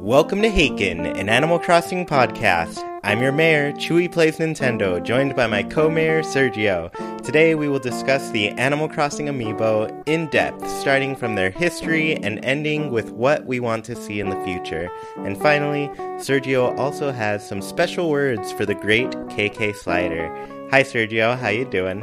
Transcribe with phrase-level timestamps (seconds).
[0.00, 2.82] Welcome to Haken, an Animal Crossing podcast.
[3.04, 6.90] I'm your mayor, Chewy Plays Nintendo, joined by my co mayor, Sergio.
[7.22, 12.42] Today we will discuss the Animal Crossing amiibo in depth, starting from their history and
[12.42, 14.90] ending with what we want to see in the future.
[15.18, 20.34] And finally, Sergio also has some special words for the great KK Slider.
[20.70, 22.00] Hi Sergio, how you doing?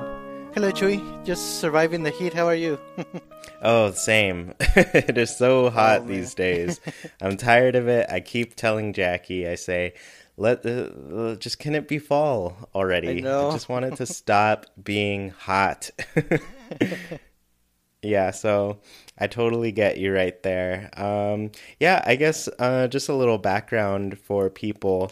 [0.54, 1.02] Hello, Chewy.
[1.26, 2.36] Just surviving the heat.
[2.36, 2.80] How are you?
[3.62, 4.54] oh, same.
[4.60, 6.80] it is so hot Oh, these days.
[7.22, 8.08] I'm tired of it.
[8.09, 9.94] I keep telling Jackie, I say,
[10.38, 13.09] let uh, just can it be fall already?
[13.09, 13.52] I know.
[13.52, 15.90] just want it to stop being hot.
[18.04, 18.80] yeah, so
[19.18, 20.92] I totally get you right there.
[20.96, 25.12] Um, yeah, I guess uh, just a little background for people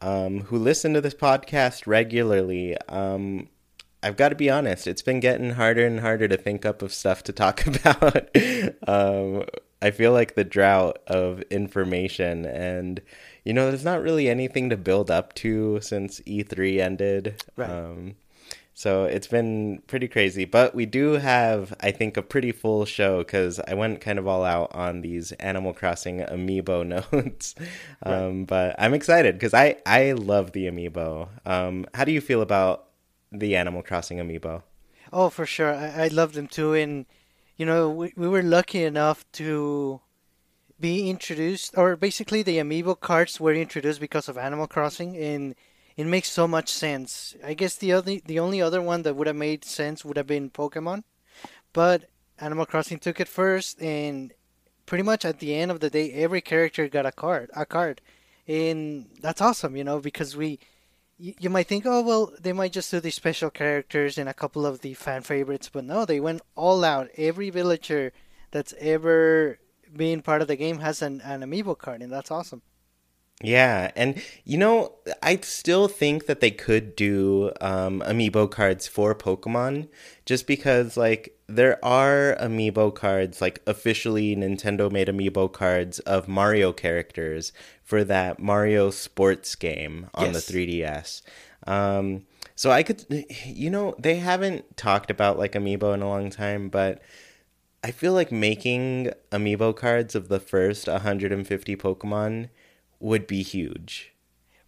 [0.00, 2.76] um, who listen to this podcast regularly.
[2.88, 3.48] Um,
[4.04, 6.92] I've got to be honest, it's been getting harder and harder to think up of
[6.92, 8.28] stuff to talk about.
[8.86, 9.44] um,
[9.82, 13.00] I feel like the drought of information, and
[13.44, 17.42] you know, there's not really anything to build up to since E3 ended.
[17.56, 17.70] Right.
[17.70, 18.16] Um,
[18.76, 23.18] so it's been pretty crazy, but we do have, I think, a pretty full show
[23.18, 27.54] because I went kind of all out on these Animal Crossing amiibo notes.
[28.02, 31.28] um, But I'm excited because I I love the amiibo.
[31.46, 32.86] Um, how do you feel about
[33.34, 34.62] the Animal Crossing amiibo?
[35.14, 35.72] oh, for sure.
[35.72, 36.74] I, I love them too.
[36.74, 37.06] And,
[37.56, 40.00] you know, we, we were lucky enough to
[40.80, 45.16] be introduced, or basically the amiibo cards were introduced because of Animal Crossing.
[45.16, 45.54] And
[45.96, 47.36] it makes so much sense.
[47.44, 50.26] I guess the only, the only other one that would have made sense would have
[50.26, 51.04] been Pokemon.
[51.72, 53.80] But Animal Crossing took it first.
[53.80, 54.32] And
[54.86, 57.50] pretty much at the end of the day, every character got a card.
[57.54, 58.00] A card.
[58.46, 60.58] And that's awesome, you know, because we
[61.18, 64.34] you, you might think, oh well, they might just do the special characters and a
[64.34, 67.08] couple of the fan favorites, but no, they went all out.
[67.16, 68.12] Every villager
[68.50, 69.58] that's ever
[69.94, 72.62] been part of the game has an, an amiibo card, and that's awesome.
[73.42, 79.14] Yeah, and you know, I still think that they could do um, amiibo cards for
[79.14, 79.88] Pokemon,
[80.24, 86.72] just because like there are amiibo cards, like officially Nintendo made amiibo cards of Mario
[86.72, 87.52] characters
[87.82, 90.46] for that Mario Sports game on Yes.
[90.46, 91.22] the 3DS.
[91.66, 92.22] Um,
[92.56, 93.04] so I could,
[93.44, 97.02] you know, they haven't talked about like amiibo in a long time, but
[97.82, 102.48] I feel like making amiibo cards of the first 150 Pokemon
[103.04, 104.12] would be huge.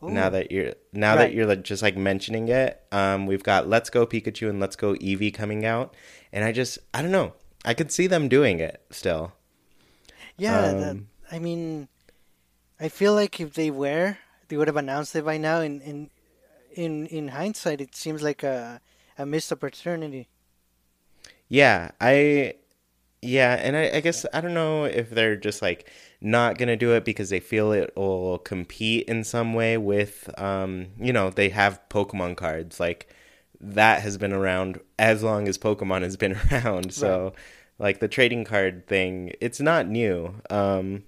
[0.02, 3.90] Now that you're now that you're like, just like mentioning it, um, we've got Let's
[3.90, 5.96] Go Pikachu and Let's Go Eevee coming out,
[6.32, 7.32] and I just I don't know,
[7.64, 9.32] I could see them doing it still.
[10.36, 11.88] Yeah, that, Um, I mean,
[12.78, 15.60] I feel like if they were, they would have announced it by now.
[15.60, 16.10] And in
[16.74, 18.80] in in hindsight, it seems like a
[19.18, 20.28] a missed opportunity.
[21.48, 22.54] Yeah, I
[23.26, 26.92] yeah, and I, I guess I don't know if they're just like not gonna do
[26.94, 31.50] it because they feel it will compete in some way with um you know, they
[31.50, 32.80] have Pokemon cards.
[32.80, 33.08] Like
[33.60, 36.92] that has been around as long as Pokemon has been around.
[36.92, 37.34] So
[37.78, 40.34] like the trading card thing, it's not new.
[40.50, 41.04] Um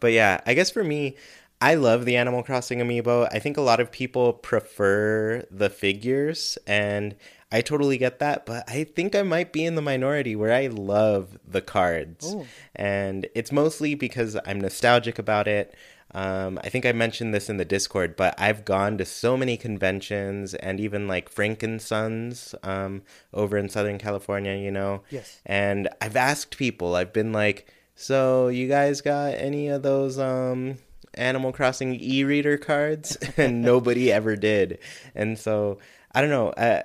[0.00, 1.16] but yeah, I guess for me,
[1.60, 3.28] I love the Animal Crossing amiibo.
[3.30, 7.14] I think a lot of people prefer the figures, and
[7.52, 8.46] I totally get that.
[8.46, 12.46] But I think I might be in the minority where I love the cards, Ooh.
[12.74, 15.74] and it's mostly because I'm nostalgic about it.
[16.12, 19.56] Um, I think I mentioned this in the Discord, but I've gone to so many
[19.56, 23.02] conventions and even like Frank and Sons um,
[23.32, 25.02] over in Southern California, you know.
[25.10, 25.40] Yes.
[25.46, 30.78] And I've asked people, I've been like, so you guys got any of those um
[31.14, 33.16] Animal Crossing e-reader cards?
[33.36, 34.78] and nobody ever did.
[35.14, 35.78] And so
[36.12, 36.52] I don't know.
[36.56, 36.84] I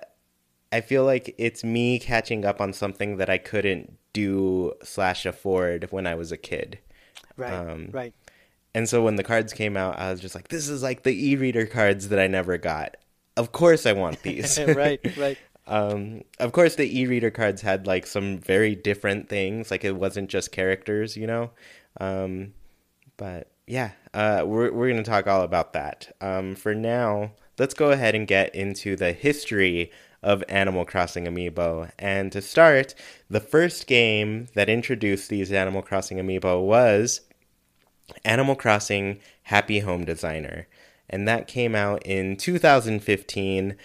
[0.76, 5.90] I feel like it's me catching up on something that I couldn't do slash afford
[5.90, 6.80] when I was a kid.
[7.38, 7.54] Right.
[7.54, 8.14] Um, right.
[8.74, 11.30] And so when the cards came out, I was just like, this is like the
[11.30, 12.98] e-reader cards that I never got.
[13.38, 14.60] Of course I want these.
[14.68, 15.00] right.
[15.18, 15.38] Right.
[15.68, 19.72] Um, of course, the e-reader cards had like some very different things.
[19.72, 21.50] Like it wasn't just characters, you know.
[22.00, 22.54] Um,
[23.18, 26.16] but yeah, uh, we're we're gonna talk all about that.
[26.22, 29.90] Um, for now, let's go ahead and get into the history
[30.26, 31.92] of Animal Crossing Amiibo.
[32.00, 32.96] And to start,
[33.30, 37.22] the first game that introduced these Animal Crossing Amiibo was
[38.26, 40.68] Animal Crossing Happy Home Designer.
[41.08, 43.78] And that came out in 2015.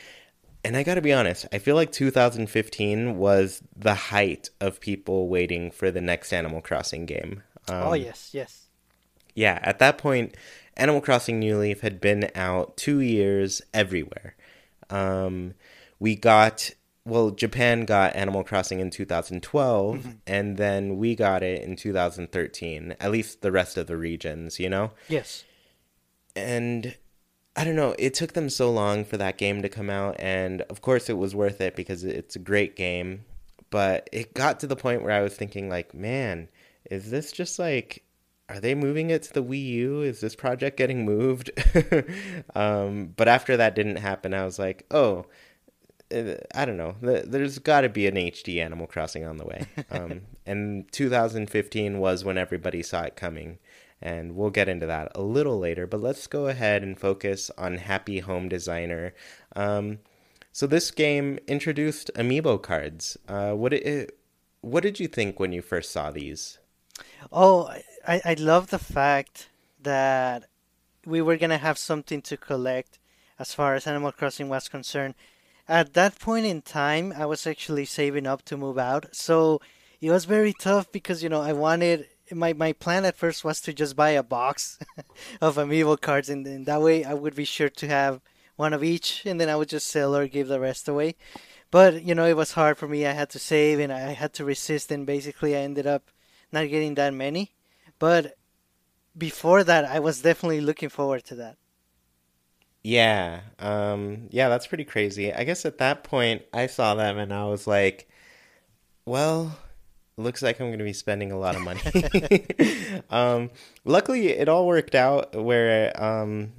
[0.65, 5.71] And I gotta be honest, I feel like 2015 was the height of people waiting
[5.71, 7.43] for the next Animal Crossing game.
[7.69, 8.67] Um, oh, yes, yes.
[9.35, 10.37] Yeah, at that point,
[10.79, 14.37] Animal Crossing New Leaf had been out two years everywhere.
[14.89, 15.55] Um,
[16.01, 16.71] we got
[17.05, 20.11] well, Japan got Animal Crossing in 2012, mm-hmm.
[20.27, 22.95] and then we got it in 2013.
[23.01, 24.93] At least the rest of the regions, you know.
[25.09, 25.45] Yes.
[26.37, 26.97] And
[27.57, 27.95] I don't know.
[27.99, 31.17] It took them so long for that game to come out, and of course, it
[31.17, 33.25] was worth it because it's a great game.
[33.71, 36.49] But it got to the point where I was thinking, like, man,
[36.91, 38.05] is this just like
[38.51, 40.03] are they moving it to the Wii U?
[40.03, 41.53] Is this project getting moved?
[42.57, 45.27] um, but after that didn't happen, I was like, oh,
[46.13, 46.97] I don't know.
[47.01, 49.67] There's got to be an HD Animal Crossing on the way.
[49.91, 53.59] Um, and 2015 was when everybody saw it coming.
[54.01, 55.87] And we'll get into that a little later.
[55.87, 59.15] But let's go ahead and focus on Happy Home Designer.
[59.55, 59.99] Um,
[60.53, 63.17] so this game introduced amiibo cards.
[63.29, 64.19] Uh, what it,
[64.61, 66.59] what did you think when you first saw these?
[67.33, 67.73] Oh,
[68.07, 69.49] I, I love the fact
[69.83, 70.49] that
[71.05, 72.99] we were gonna have something to collect
[73.39, 75.15] as far as Animal Crossing was concerned.
[75.71, 79.61] At that point in time, I was actually saving up to move out, so
[80.01, 83.61] it was very tough because you know I wanted my my plan at first was
[83.61, 84.81] to just buy a box
[85.41, 88.21] of amiibo cards, and, and that way I would be sure to have
[88.57, 91.15] one of each, and then I would just sell or give the rest away.
[91.71, 93.07] But you know it was hard for me.
[93.07, 96.11] I had to save, and I had to resist, and basically I ended up
[96.51, 97.53] not getting that many.
[98.01, 98.37] But
[99.17, 101.60] before that, I was definitely looking forward to that.
[102.83, 105.33] Yeah, um, yeah, that's pretty crazy.
[105.33, 108.09] I guess at that point, I saw them and I was like,
[109.05, 109.59] well,
[110.17, 111.83] looks like I'm going to be spending a lot of money.
[113.11, 113.51] um,
[113.85, 116.53] luckily, it all worked out where um,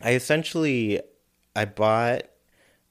[0.00, 1.00] I essentially
[1.54, 2.22] I bought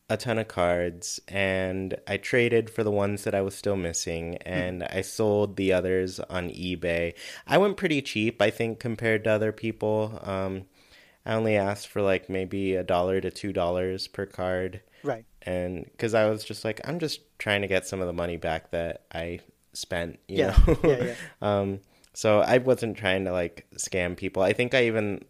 [0.09, 4.33] a ton of cards and I traded for the ones that I was still missing
[4.33, 4.37] hmm.
[4.45, 7.13] and I sold the others on eBay.
[7.47, 10.19] I went pretty cheap, I think, compared to other people.
[10.23, 10.65] Um,
[11.29, 14.81] I only asked for like maybe a dollar to two dollars per card.
[15.03, 15.25] Right.
[15.43, 18.37] And because I was just like, I'm just trying to get some of the money
[18.37, 19.41] back that I
[19.73, 20.59] spent, you yeah.
[20.65, 20.77] know?
[20.83, 21.15] yeah, yeah.
[21.59, 21.81] um,
[22.15, 24.41] so I wasn't trying to like scam people.
[24.41, 25.23] I think I even,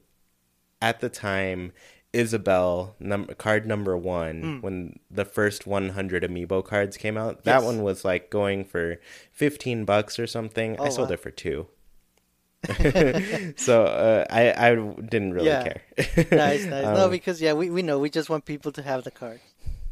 [0.82, 1.74] at the time,
[2.14, 4.62] Isabelle number card number one mm.
[4.62, 7.44] when the first 100 amiibo cards came out.
[7.44, 9.02] That one was like going for
[9.34, 10.78] 15 bucks or something.
[10.80, 11.16] Oh, I sold wow.
[11.16, 11.68] it for two.
[13.58, 15.64] so uh, I I didn't really yeah.
[15.64, 15.82] care.
[16.32, 16.86] nice, nice.
[16.86, 19.40] Um, no, because yeah, we we know we just want people to have the card.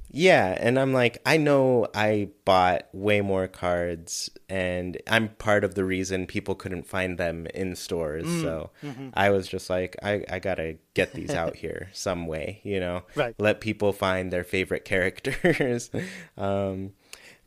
[0.10, 5.76] Yeah, and I'm like, I know I bought way more cards, and I'm part of
[5.76, 8.26] the reason people couldn't find them in stores.
[8.26, 9.10] Mm, so mm-hmm.
[9.14, 13.04] I was just like, I, I gotta get these out here some way, you know?
[13.16, 13.36] Right.
[13.38, 15.92] Let people find their favorite characters.
[16.38, 16.94] um,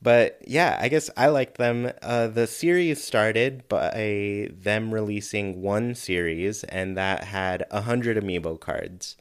[0.03, 1.93] but yeah, I guess I liked them.
[2.03, 8.59] Uh, the series started by them releasing one series, and that had a hundred amiibo
[8.59, 9.17] cards.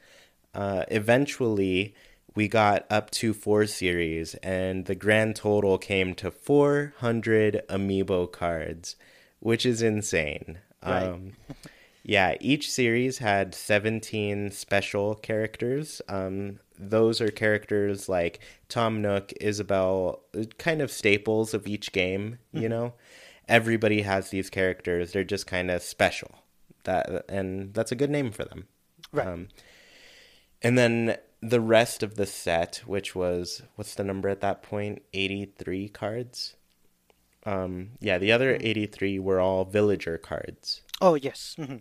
[0.53, 1.95] Uh, eventually
[2.35, 8.95] we got up to four series, and the grand total came to 400 amiibo cards,
[9.39, 10.59] which is insane.
[10.85, 11.03] Right.
[11.03, 11.33] Um,
[12.03, 16.01] yeah, each series had 17 special characters.
[16.07, 20.21] Um, those are characters like Tom Nook, Isabelle,
[20.57, 22.69] kind of staples of each game, you mm-hmm.
[22.69, 22.93] know?
[23.49, 25.11] Everybody has these characters.
[25.11, 26.31] They're just kind of special.
[26.85, 28.67] That and that's a good name for them.
[29.11, 29.27] Right.
[29.27, 29.49] Um,
[30.61, 35.01] and then the rest of the set, which was what's the number at that point?
[35.13, 36.55] Eighty three cards.
[37.45, 38.67] Um, yeah, the other mm-hmm.
[38.67, 40.83] eighty three were all villager cards.
[41.01, 41.55] Oh yes.
[41.57, 41.77] Mm-hmm.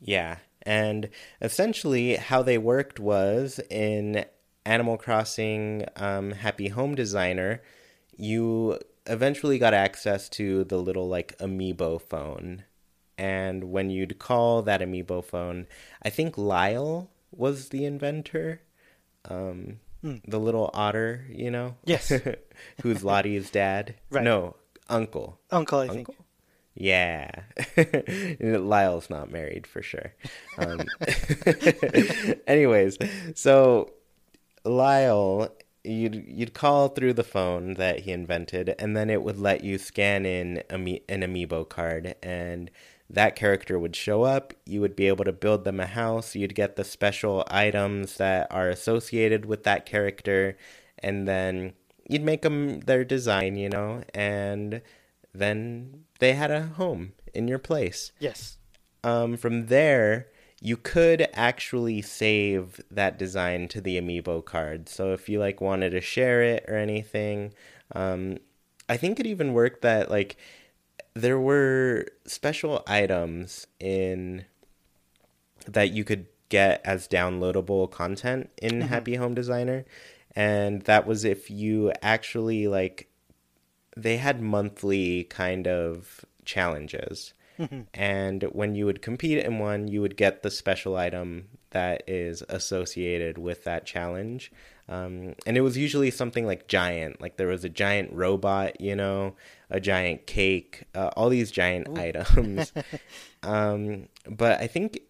[0.00, 1.08] Yeah, and
[1.40, 4.24] essentially how they worked was in
[4.64, 7.62] Animal Crossing um, Happy Home Designer,
[8.16, 12.64] you eventually got access to the little like amiibo phone.
[13.16, 15.66] And when you'd call that amiibo phone,
[16.02, 18.62] I think Lyle was the inventor
[19.28, 20.20] um, mm.
[20.26, 21.76] the little otter, you know?
[21.84, 22.12] Yes.
[22.82, 23.94] Who's Lottie's dad?
[24.10, 24.24] Right.
[24.24, 24.56] No,
[24.88, 25.40] uncle.
[25.50, 26.14] Uncle, I uncle?
[26.14, 26.26] think.
[26.74, 27.30] Yeah.
[28.40, 30.14] Lyle's not married for sure.
[30.58, 30.82] Um,
[32.46, 32.96] anyways,
[33.34, 33.92] so
[34.64, 35.50] Lyle,
[35.84, 39.78] you'd you'd call through the phone that he invented, and then it would let you
[39.78, 42.70] scan in an amiibo card, and
[43.08, 44.54] that character would show up.
[44.66, 46.34] You would be able to build them a house.
[46.36, 50.56] You'd get the special items that are associated with that character.
[50.98, 51.72] and then
[52.08, 54.82] you'd make them their design, you know, and
[55.32, 58.12] then they had a home in your place.
[58.18, 58.58] Yes.
[59.04, 60.28] Um, from there,
[60.60, 64.88] you could actually save that design to the amiibo card.
[64.88, 67.54] So if you like wanted to share it or anything,
[67.94, 68.38] um,
[68.88, 70.36] I think it even worked that like
[71.14, 74.44] there were special items in
[75.66, 79.84] that you could get as downloadable content in Happy Home Designer
[80.36, 83.08] and that was if you actually like
[84.02, 87.34] they had monthly kind of challenges.
[87.92, 92.42] And when you would compete in one you would get the special item that is
[92.48, 94.50] associated with that challenge.
[94.88, 98.96] Um, and it was usually something like giant like there was a giant robot you
[98.96, 99.36] know
[99.68, 102.72] a giant cake uh, all these giant items.
[103.42, 105.00] Um, but i think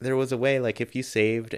[0.00, 1.56] there was a way like if you saved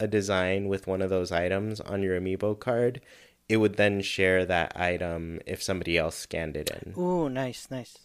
[0.00, 3.00] a design with one of those items on your amiibo card
[3.48, 7.96] it would then share that item if somebody else scanned it in Ooh, nice, nice.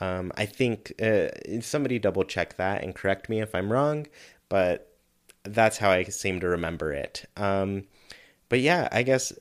[0.00, 1.28] um, I think uh,
[1.60, 4.06] somebody double check that and correct me if I'm wrong,
[4.48, 4.88] but
[5.44, 7.24] that's how I seem to remember it.
[7.36, 7.84] Um,
[8.48, 9.32] but yeah, I guess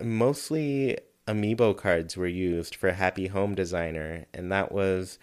[0.00, 5.18] mostly amiibo cards were used for Happy Home Designer, and that was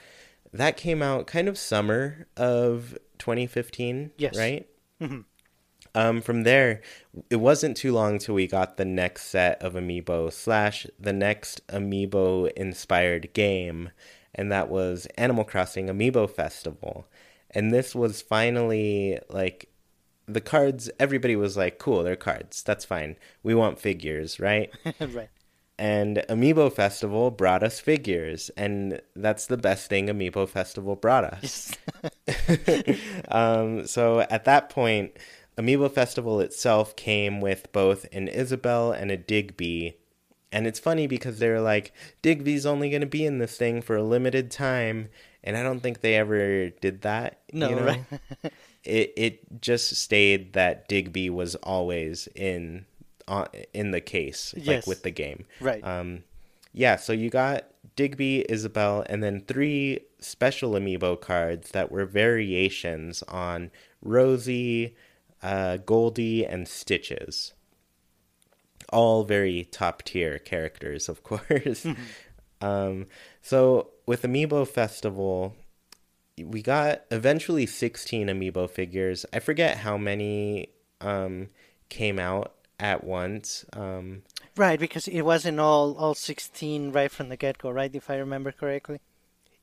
[0.54, 4.36] that came out kind of summer of 2015, Yes.
[4.38, 4.68] right?
[5.96, 6.82] Um, from there,
[7.30, 11.66] it wasn't too long till we got the next set of amiibo slash the next
[11.68, 13.90] amiibo inspired game,
[14.36, 17.08] and that was Animal Crossing Amiibo Festival.
[17.52, 19.70] And this was finally like
[20.28, 20.90] the cards.
[21.00, 22.62] Everybody was like, "Cool, they're cards.
[22.64, 23.16] That's fine.
[23.42, 25.30] We want figures, right?" right.
[25.80, 31.74] and Amiibo Festival brought us figures, and that's the best thing Amiibo Festival brought us.
[33.30, 35.18] um, so at that point,
[35.60, 39.98] Amiibo Festival itself came with both an Isabelle and a Digby.
[40.52, 43.98] And it's funny because they're like, Digby's only going to be in this thing for
[43.98, 45.10] a limited time.
[45.44, 47.40] And I don't think they ever did that.
[47.52, 47.86] No, you know?
[47.86, 48.04] right.
[48.84, 52.86] it it just stayed that Digby was always in
[53.28, 55.46] uh, in the case, like with the game.
[55.62, 55.84] Right.
[55.84, 56.24] Um,
[56.74, 63.24] yeah, so you got Digby, Isabelle, and then three special amiibo cards that were variations
[63.24, 64.96] on Rosie,
[65.42, 67.54] uh, Goldie, and Stitches.
[68.92, 71.86] All very top tier characters, of course.
[72.62, 73.08] um,
[73.42, 75.56] so with Amiibo Festival,
[76.44, 79.26] we got eventually 16 amiibo figures.
[79.34, 80.70] I forget how many
[81.02, 81.48] um,
[81.90, 83.66] came out at once.
[83.74, 84.24] Um,
[84.56, 87.94] Right, because it wasn't all all 16 right from the get go, right?
[87.94, 89.00] If I remember correctly.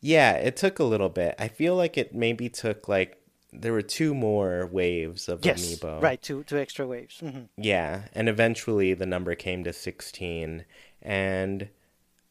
[0.00, 1.34] Yeah, it took a little bit.
[1.38, 3.18] I feel like it maybe took like
[3.52, 5.62] there were two more waves of Yes.
[5.62, 6.02] amiibo.
[6.02, 7.20] Right, two two extra waves.
[7.20, 10.64] hmm Yeah, and eventually the number came to 16
[11.02, 11.68] and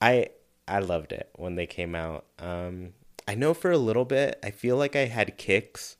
[0.02, 0.30] I
[0.68, 2.26] I loved it when they came out.
[2.40, 2.94] Um
[3.28, 5.96] I know for a little bit I feel like I had kicks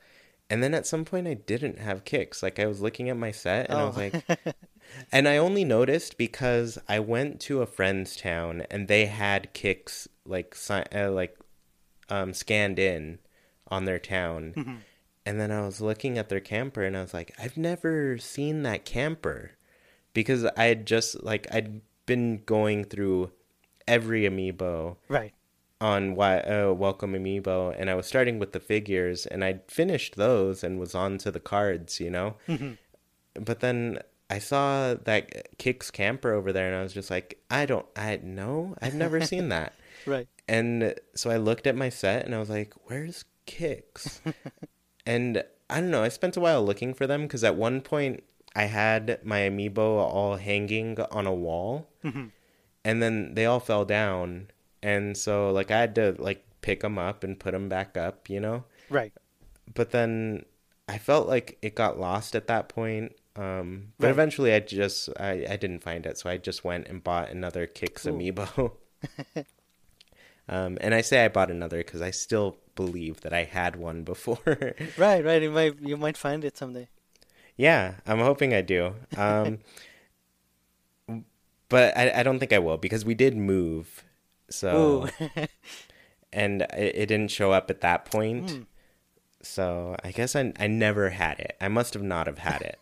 [0.50, 2.44] and then at some point I didn't have kicks.
[2.44, 4.00] Like I was looking at my set and I was Oh.
[4.00, 4.56] like
[5.12, 10.08] and I only noticed because I went to a friend's town and they had kicks
[10.26, 11.36] like si- uh, like
[12.10, 13.20] um scanned in
[13.70, 14.84] on their town.
[15.26, 18.64] And then I was looking at their camper and I was like, I've never seen
[18.64, 19.52] that camper
[20.14, 23.32] because I had just like I'd been going through
[23.88, 25.34] every amiibo Right.
[25.82, 30.16] on why uh, welcome amiibo and I was starting with the figures and I'd finished
[30.16, 32.36] those and was on to the cards, you know.
[33.34, 37.66] But then I saw that Kicks camper over there and I was just like, I
[37.66, 39.74] don't I no, I've never seen that.
[40.06, 40.28] Right.
[40.48, 44.22] And so I looked at my set and I was like, where's Kicks?
[45.06, 48.24] and I don't know, I spent a while looking for them because at one point
[48.56, 51.90] I had my amiibo all hanging on a wall
[52.84, 54.50] and then they all fell down.
[54.84, 58.30] And so, like, I had to, like, pick them up and put them back up,
[58.30, 58.66] you know?
[58.90, 59.12] Right.
[59.74, 60.46] But then
[60.88, 63.14] I felt like it got lost at that point.
[63.36, 64.12] Um, but Right.
[64.12, 66.18] eventually I just, I, I didn't find it.
[66.20, 68.74] So I just went and bought another Kicks amiibo.
[70.48, 74.04] Um, and I say I bought another because I still believe that I had one
[74.04, 74.38] before.
[74.98, 75.42] Right, right.
[75.42, 76.88] You might you might find it someday.
[77.58, 78.94] yeah, I'm hoping I do.
[79.18, 79.60] Um,
[81.70, 84.04] but I, I don't think I will because we did move.
[84.50, 85.10] So,
[86.34, 88.68] and it, it didn't show up at that point.
[89.42, 91.56] So I guess I, I never had it.
[91.62, 92.80] I must have not have had it.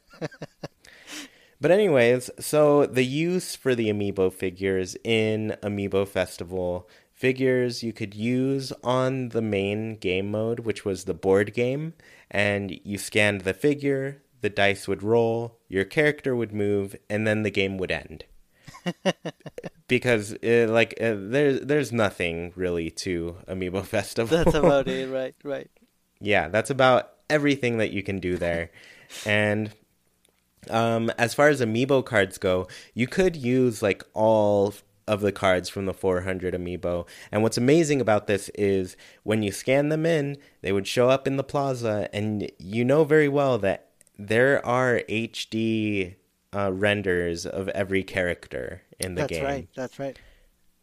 [1.62, 6.90] But anyways, so the use for the amiibo figures in Amiibo Festival
[7.24, 11.94] figures you could use on the main game mode, which was the board game,
[12.30, 17.44] and you scanned the figure, the dice would roll, your character would move, and then
[17.44, 18.26] the game would end.
[19.88, 24.44] because it, like uh, there's there's nothing really to Amiibo Festival.
[24.44, 25.34] That's about it, right?
[25.46, 25.72] Right.
[26.20, 28.70] yeah, that's about everything that you can do there.
[29.26, 29.72] and
[30.70, 34.74] um, as far as amiibo cards go, you could use like all
[35.08, 37.08] of the cards from the 400 amiibo.
[37.32, 41.28] And what's amazing about this is when you scan them in, they would show up
[41.28, 46.16] in the plaza, and you know very well that there are HD
[46.56, 49.44] uh, renders of every character in the That's game.
[49.44, 49.70] That's right.
[49.76, 50.20] That's right.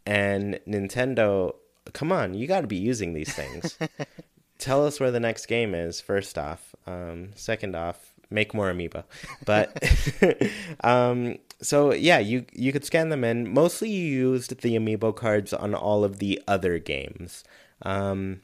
[0.06, 1.54] And Nintendo,
[1.92, 3.78] come on, you got to be using these things.
[4.58, 6.00] Tell us where the next game is.
[6.00, 9.04] First off, um, second off, make more amiibo.
[9.44, 9.82] But
[10.84, 13.52] um, so yeah, you you could scan them in.
[13.52, 17.44] Mostly, you used the amiibo cards on all of the other games.
[17.82, 18.42] Um,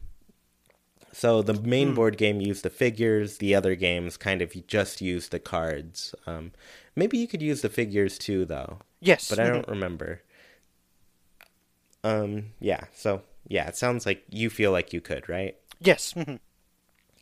[1.12, 3.38] so the main board game used the figures.
[3.38, 6.14] The other games kind of just used the cards.
[6.26, 6.52] Um,
[6.94, 8.80] maybe you could use the figures too, though.
[9.00, 9.30] Yes.
[9.30, 10.20] But I don't remember.
[12.04, 12.84] Um, yeah.
[12.94, 15.56] So yeah, it sounds like you feel like you could, right?
[15.80, 16.12] Yes.
[16.14, 16.38] mhm.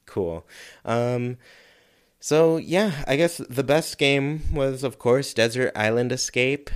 [0.07, 0.45] Cool.
[0.85, 1.39] Um,
[2.25, 6.71] so yeah, I guess the best game was, of course, Desert Island Escape.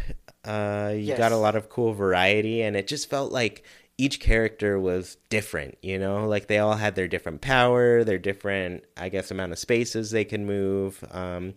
[0.44, 3.64] Uh, you got a lot of cool variety, and it just felt like
[3.96, 5.78] each character was different.
[5.80, 9.58] You know, like they all had their different power, their different, I guess, amount of
[9.58, 11.54] spaces they can move, um,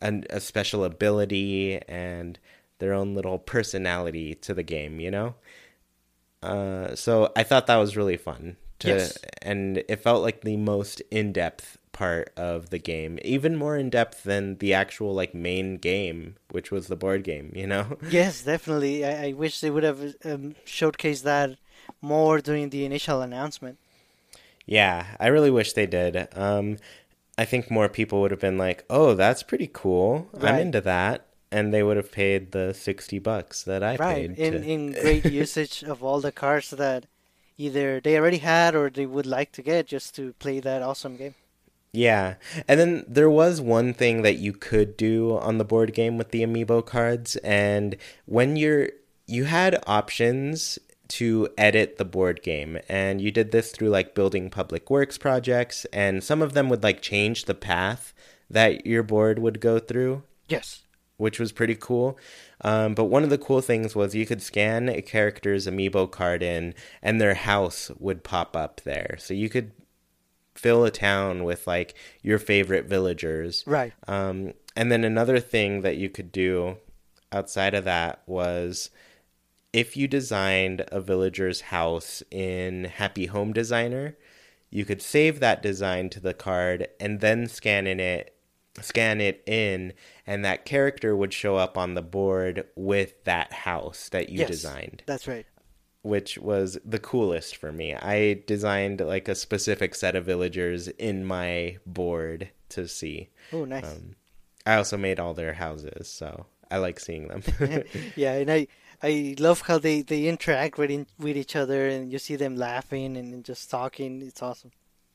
[0.00, 2.38] and a special ability, and
[2.78, 5.00] their own little personality to the game.
[5.00, 5.34] You know.
[6.40, 8.58] Uh, so I thought that was really fun.
[8.78, 9.18] To, Yes.
[9.42, 13.88] And it felt like the most in depth part of the game, even more in
[13.88, 17.50] depth than the actual like main game, which was the board game.
[17.54, 17.96] You know.
[18.10, 19.04] Yes, definitely.
[19.04, 21.56] I, I wish they would have um, showcased that
[22.02, 23.78] more during the initial announcement.
[24.66, 26.28] Yeah, I really wish they did.
[26.36, 26.76] Um,
[27.36, 30.28] I think more people would have been like, "Oh, that's pretty cool.
[30.40, 34.36] I'm into that," and they would have paid the sixty bucks that I right.
[34.36, 34.38] paid.
[34.38, 34.68] In to...
[34.68, 37.06] in great usage of all the cards that
[37.56, 41.16] either they already had or they would like to get just to play that awesome
[41.16, 41.34] game.
[41.94, 42.34] Yeah.
[42.66, 46.30] And then there was one thing that you could do on the board game with
[46.30, 48.88] the amiibo cards and when you're
[49.26, 54.50] you had options to edit the board game and you did this through like building
[54.50, 58.12] public works projects and some of them would like change the path
[58.50, 60.82] that your board would go through Yes.
[61.16, 62.18] which was pretty cool.
[62.62, 66.42] Um, but one of the cool things was you could scan a character's amiibo card
[66.42, 69.16] in, and their house would pop up there.
[69.18, 69.72] So you could
[70.64, 73.62] fill a town with like your favorite villagers.
[73.66, 73.92] Right.
[74.08, 76.78] Um, and then another thing that you could do
[77.30, 78.88] outside of that was
[79.74, 84.16] if you designed a villager's house in Happy Home Designer,
[84.70, 88.30] you could save that design to the card and then scan in it
[88.80, 89.92] scan it in
[90.26, 94.48] and that character would show up on the board with that house that you yes.
[94.48, 95.46] designed That's right.
[96.04, 97.94] Which was the coolest for me.
[97.94, 103.30] I designed like a specific set of villagers in my board to see.
[103.52, 103.84] Oh, nice.
[103.84, 104.14] Um,
[104.66, 107.42] I also made all their houses, so I like seeing them.
[108.16, 108.66] yeah, and I
[109.02, 112.56] I love how they they interact with in, with each other, and you see them
[112.56, 114.20] laughing and just talking.
[114.22, 114.72] It's awesome.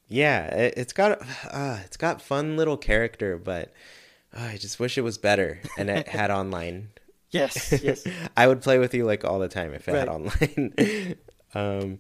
[0.08, 1.22] yeah, it, it's got
[1.52, 3.72] uh, it's got fun little character, but
[4.36, 6.90] uh, I just wish it was better and it had online.
[7.32, 8.06] Yes, yes.
[8.38, 11.16] I would play with you like all the time if it had online.
[11.54, 12.00] um,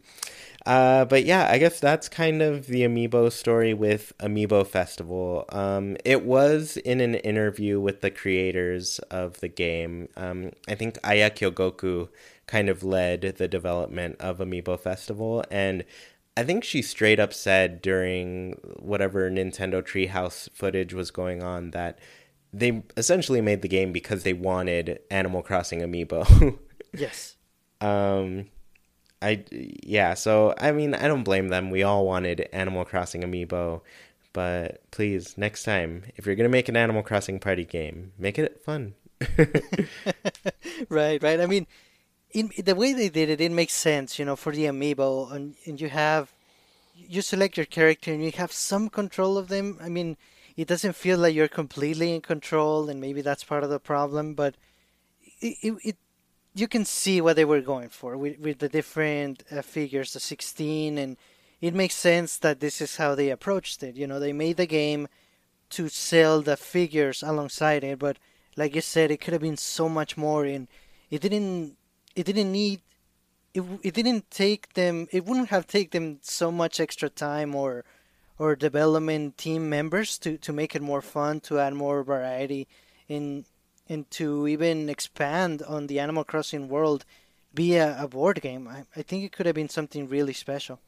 [0.66, 5.46] uh, but yeah, I guess that's kind of the Amiibo story with Amiibo Festival.
[5.50, 10.10] Um, it was in an interview with the creators of the game.
[10.18, 12.10] Um, I think Aya Kyogoku
[12.48, 15.86] kind of led the development of Amiibo Festival, and
[16.36, 22.00] I think she straight up said during whatever Nintendo Treehouse footage was going on that
[22.54, 26.58] they essentially made the game because they wanted Animal Crossing Amiibo.
[26.94, 27.36] yes.
[27.82, 28.46] um,
[29.22, 31.70] I yeah, so I mean, I don't blame them.
[31.70, 33.82] We all wanted Animal Crossing Amiibo,
[34.34, 38.62] but please next time, if you're gonna make an Animal Crossing party game, make it
[38.64, 38.96] fun.
[40.90, 41.42] right, right.
[41.42, 41.68] I mean,
[42.32, 45.56] in the way they did it, it makes sense, you know, for the amiibo, and
[45.66, 46.34] and you have
[46.96, 49.78] you select your character and you have some control of them.
[49.82, 50.18] I mean,
[50.60, 54.34] it doesn't feel like you're completely in control, and maybe that's part of the problem.
[54.34, 54.56] But
[55.40, 55.98] it, it, it
[56.54, 60.20] you can see what they were going for with with the different uh, figures, the
[60.20, 61.16] 16, and
[61.62, 63.96] it makes sense that this is how they approached it.
[63.96, 65.08] You know, they made the game
[65.70, 68.18] to sell the figures alongside it, but
[68.58, 70.68] like you said, it could have been so much more, and
[71.10, 71.78] it didn't.
[72.18, 72.82] It didn't need.
[73.54, 75.08] It, it didn't take them.
[75.14, 77.86] It wouldn't have taken them so much extra time or,
[78.40, 82.68] or development team members to, to make it more fun, to add more variety,
[83.08, 83.46] in
[83.88, 87.06] and to even expand on the Animal Crossing world
[87.54, 88.68] via a board game.
[88.68, 90.80] I, I think it could have been something really special.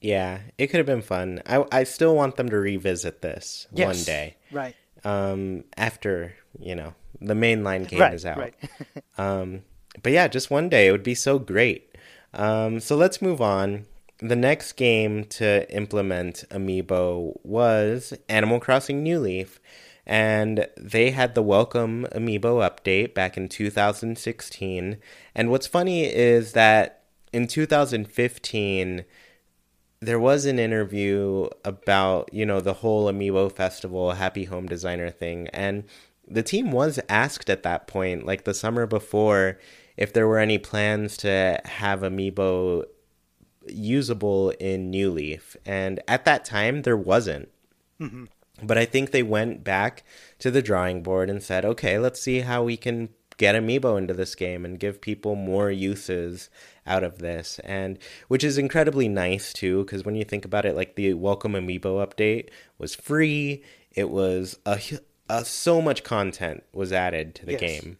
[0.00, 1.40] Yeah, it could have been fun.
[1.46, 3.86] I I still want them to revisit this Yes.
[3.86, 4.36] one day.
[4.52, 4.74] Right.
[5.04, 8.38] Um, after you know the mainline game Right, is out.
[8.38, 8.54] right.
[9.18, 9.62] um,
[10.02, 11.96] but yeah, just one day it would be so great.
[12.34, 13.86] Um, so let's move on.
[14.18, 19.60] The next game to implement Amiibo was Animal Crossing New Leaf,
[20.06, 24.96] and they had the Welcome Amiibo update back in 2016.
[25.34, 29.04] And what's funny is that in 2015
[30.00, 35.48] there was an interview about you know the whole amiibo festival happy home designer thing
[35.48, 35.84] and
[36.28, 39.58] the team was asked at that point like the summer before
[39.96, 42.84] if there were any plans to have amiibo
[43.68, 47.48] usable in new leaf and at that time there wasn't.
[48.62, 50.02] But i think they went back
[50.38, 54.14] to the drawing board and said okay let's see how we can get amiibo into
[54.14, 56.48] this game and give people more uses
[56.86, 57.58] out of this.
[57.64, 57.98] And
[58.28, 62.06] which is incredibly nice too because when you think about it like the welcome amiibo
[62.06, 62.48] update
[62.78, 63.62] was free.
[63.92, 64.80] It was a,
[65.28, 67.60] a so much content was added to the Yes.
[67.60, 67.98] game.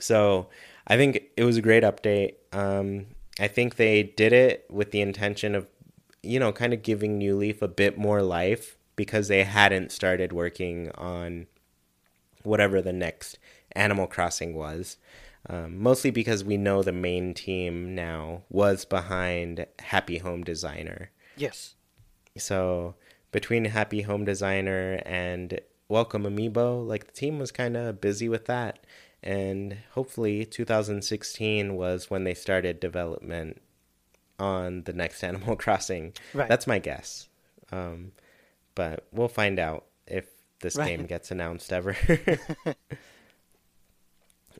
[0.00, 0.48] So
[0.86, 2.34] i think it was a great update.
[2.52, 3.06] Um,
[3.40, 5.66] i think they did it with the intention of
[6.22, 10.32] you know kind of giving new leaf a bit more life because they hadn't started
[10.32, 11.46] working on
[12.42, 13.38] whatever the next
[13.72, 14.96] Animal Crossing was.
[15.48, 21.10] Um, mostly because we know the main team now was behind Happy Home Designer.
[21.36, 21.76] Yes.
[22.36, 22.96] So
[23.30, 28.46] between Happy Home Designer and Welcome Amiibo, like the team was kind of busy with
[28.46, 28.84] that.
[29.26, 33.60] And hopefully 2016 was when they started development
[34.38, 36.12] on the next Animal Crossing.
[36.32, 36.48] Right.
[36.48, 37.28] That's my guess.
[37.72, 38.12] Um,
[38.76, 40.26] but we'll find out if
[40.60, 40.96] this Right.
[40.96, 41.96] game gets announced ever.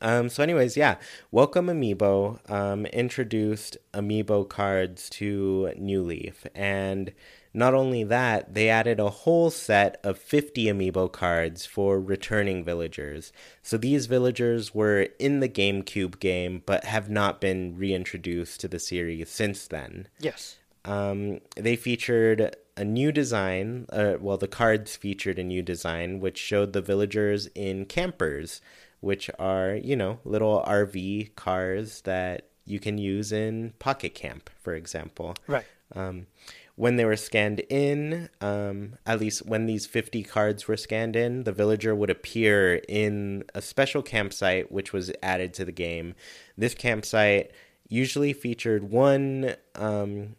[0.03, 0.97] Um, so, anyways, yeah,
[1.31, 6.47] Welcome Amiibo um, introduced Amiibo cards to New Leaf.
[6.55, 7.13] And
[7.57, 13.33] not only that, they added a whole set of 50 Amiibo cards for returning villagers.
[13.63, 18.79] So, these villagers were in the GameCube game, but have not been reintroduced to the
[18.79, 20.57] series since then Yes.
[20.85, 23.87] um, they featured a new design.
[23.91, 28.61] Uh, well, the cards featured a new design, which showed the villagers in campers,
[29.01, 34.75] which are, you know, little RV cars that you can use in Pocket Camp, for
[34.75, 35.35] example.
[35.47, 35.65] Right.
[35.95, 36.27] Um,
[36.77, 41.45] when they were scanned in, um, at least when these 50 cards were scanned in,
[41.45, 46.15] the villager would appear in a special campsite which was added to the game.
[46.57, 47.51] This campsite
[47.89, 50.37] usually featured one, um,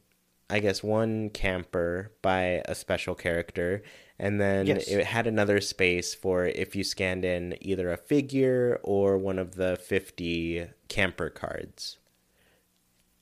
[0.50, 3.82] I guess, one camper by a special character,
[4.19, 4.88] and then Yes.
[4.88, 9.56] it had another space for if you scanned in either a figure or one of
[9.56, 11.97] the 50 camper cards.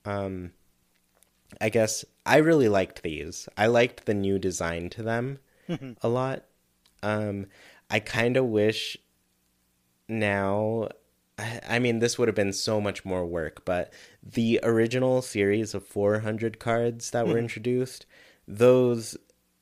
[0.04, 0.52] Um,
[1.62, 3.48] I guess I really liked these.
[3.58, 5.40] I liked the new design to them
[6.02, 6.44] a lot.
[7.04, 7.48] Um,
[7.90, 8.98] I kind of wish
[10.08, 10.90] now.
[11.38, 15.74] I I mean, this would have been so much more work, but the original series
[15.74, 18.06] of 400 cards that were introduced,
[18.48, 19.18] those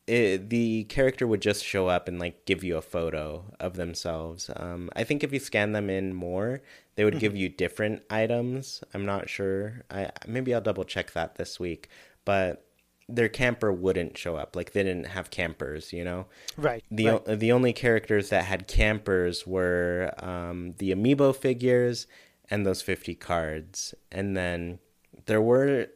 [0.06, 4.50] it, the character would just show up and like give you a photo of themselves.
[4.56, 6.62] Um, I think if you scan them in more,
[6.96, 8.84] they would give you different items.
[8.94, 9.84] I'm not sure.
[9.90, 11.90] I maybe I'll double check that this week,
[12.26, 12.66] but
[13.10, 14.56] their camper wouldn't show up.
[14.56, 16.26] Like they didn't have campers, you know.
[16.58, 16.84] Right.
[16.90, 17.24] The right.
[17.28, 22.08] o- the only characters that had campers were um, the amiibo figures
[22.50, 23.94] and those 50 cards.
[24.12, 24.80] And then
[25.26, 25.88] there were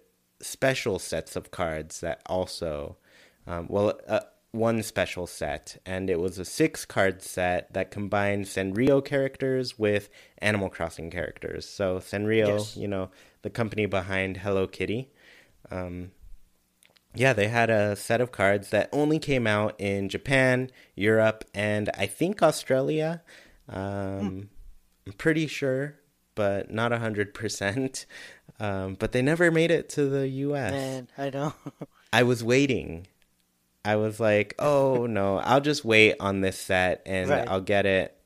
[0.41, 2.97] special sets of cards that also,
[3.47, 4.19] um, well, uh,
[4.51, 10.09] one special set, and it was a six card set that combined Sanrio characters with
[10.39, 11.67] Animal Crossing characters.
[11.67, 12.77] So Sanrio, Yes.
[12.77, 13.11] you know,
[13.43, 15.11] the company behind Hello Kitty.
[15.69, 16.11] Um,
[17.19, 21.89] yeah, they had a set of cards that only came out in Japan, Europe, and
[21.97, 23.21] I think Australia.
[23.69, 24.49] Um,
[25.05, 25.95] I'm pretty sure,
[26.35, 28.05] but not 100%.
[28.59, 30.71] Um, but they never made it to the US.
[30.71, 31.53] Man, I know.
[32.11, 33.05] I was waiting.
[33.85, 37.47] I was like, oh no, I'll just wait on this set and Right.
[37.47, 38.16] I'll get it.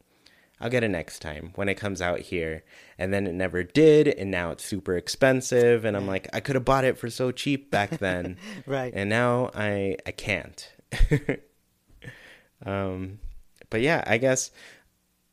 [0.62, 2.64] I'll get it next time when it comes out here.
[2.98, 5.84] And then it never did, and now it's super expensive.
[5.86, 8.38] And I'm like, I could have bought it for so cheap back then.
[8.68, 8.94] right.
[8.96, 10.72] and now I I can't.
[12.66, 13.20] um,
[13.70, 14.52] but yeah, I guess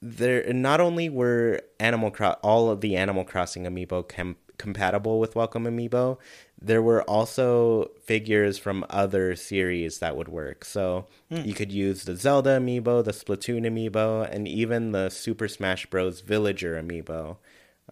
[0.00, 5.34] there not only were Animal Cro- all of the Animal Crossing amiibo cam- compatible with
[5.36, 6.18] Welcome Amiibo,
[6.60, 10.64] there were also figures from other series that would work.
[10.64, 11.46] So mm.
[11.46, 16.20] you could use the Zelda amiibo, the Splatoon amiibo, and even the Super Smash Bros.
[16.20, 17.36] Villager amiibo.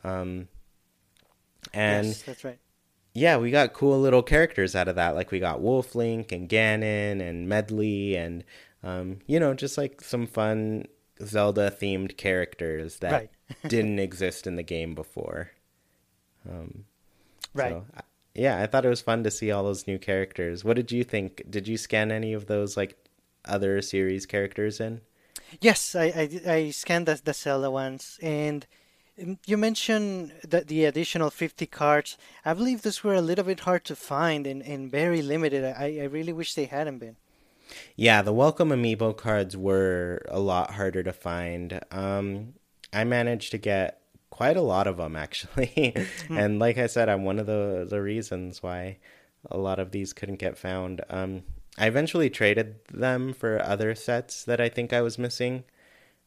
[0.02, 0.48] Um,
[1.72, 2.58] and yes, that's right.
[3.14, 5.14] Yeah, we got cool little characters out of that.
[5.14, 8.44] Like we got Wolf Link and Ganon and Medli and
[8.82, 10.86] um, you know, just like some fun
[11.24, 13.30] Zelda themed characters that right.
[13.68, 15.50] didn't exist in the game before.
[16.48, 16.84] Um,
[17.54, 17.70] right.
[17.72, 17.84] So,
[18.36, 20.64] yeah, I thought it was fun to see all those new characters.
[20.64, 21.42] What did you think?
[21.48, 22.96] Did you scan any of those like
[23.44, 25.00] other series characters in?
[25.60, 28.66] Yes, I I, I scanned the, the Zelda ones, and
[29.20, 32.18] um, you mentioned that the additional 50 cards.
[32.44, 35.64] I believe those were a little bit hard to find and, and very limited.
[35.64, 37.16] I, I really wish they hadn't been.
[37.96, 41.80] Yeah, the welcome amiibo cards were a lot harder to find.
[41.90, 42.54] Um,
[42.92, 45.94] I managed to get quite a lot of them actually,
[46.28, 46.36] hmm.
[46.36, 48.98] and like I said, I'm one of the the reasons why
[49.50, 51.02] a lot of these couldn't get found.
[51.08, 51.42] Um,
[51.78, 55.64] I eventually traded them for other sets that I think I was missing.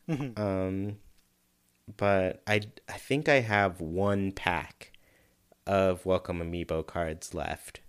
[0.08, 0.42] Mm-hmm.
[0.42, 0.98] Um,
[1.98, 4.94] but I I think I have one pack
[5.66, 7.82] of welcome amiibo cards left.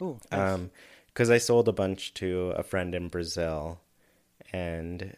[0.00, 0.54] Oh, nice.
[0.54, 0.70] um,
[1.08, 3.80] because I sold a bunch to a friend in Brazil,
[4.52, 5.16] and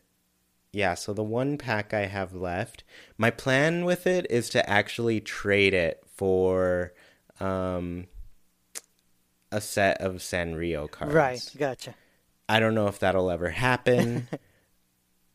[0.73, 2.83] yeah, so the one pack I have left,
[3.19, 6.95] my plan with it is to actually trade it for
[7.41, 8.07] um,
[9.51, 11.15] a set of Sanrio cards.
[11.15, 11.95] Right, gotcha.
[12.49, 14.29] I don't know if that'll ever happen.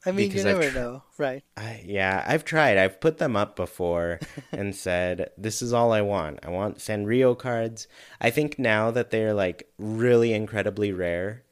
[0.06, 1.44] I mean, you never tr- know, right?
[1.58, 2.78] I, yeah, I've tried.
[2.78, 4.20] I've put them up before
[4.52, 6.40] and said, "This is all I want.
[6.44, 7.88] I want Sanrio cards."
[8.22, 11.44] I think now that they're like really incredibly rare,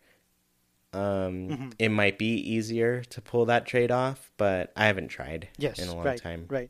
[0.95, 1.69] um, mm-hmm.
[1.77, 4.31] it might be easier to pull that trade off.
[4.37, 6.45] But I haven't tried yes, in a long right, time.
[6.49, 6.69] Right.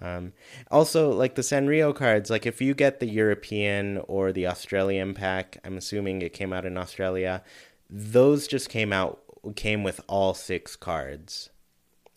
[0.00, 0.32] Um,
[0.70, 5.58] also, like the Sanrio cards, like if you get the European or the Australian pack,
[5.64, 7.42] I'm assuming it came out in Australia.
[7.88, 9.20] Those just came out
[9.56, 11.50] came with all six cards.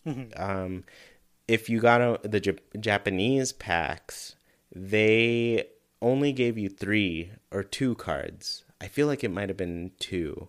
[0.05, 0.41] Mm-hmm.
[0.41, 0.83] Um,
[1.47, 4.35] if you got a, the J- Japanese packs,
[4.73, 5.67] they
[6.01, 8.63] only gave you three or two cards.
[8.79, 10.47] I feel like it might have been two.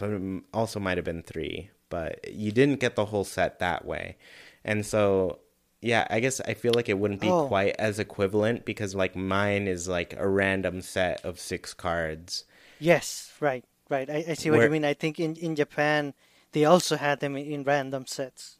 [0.00, 0.10] But
[0.52, 1.70] also might have been three.
[1.90, 4.16] But you didn't get the whole set that way,
[4.64, 5.40] and so
[5.80, 7.46] yeah, I guess I feel like it wouldn't be oh.
[7.46, 12.44] quite as equivalent because like mine is like a random set of six cards.
[12.78, 13.64] Yes, right.
[13.88, 14.84] Right, I, I see what Where, you mean.
[14.84, 16.14] I think in, in Japan
[16.52, 18.56] they also had them in, in random sets.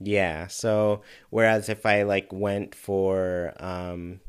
[0.00, 0.48] Yeah.
[0.48, 4.20] So whereas if I like went for um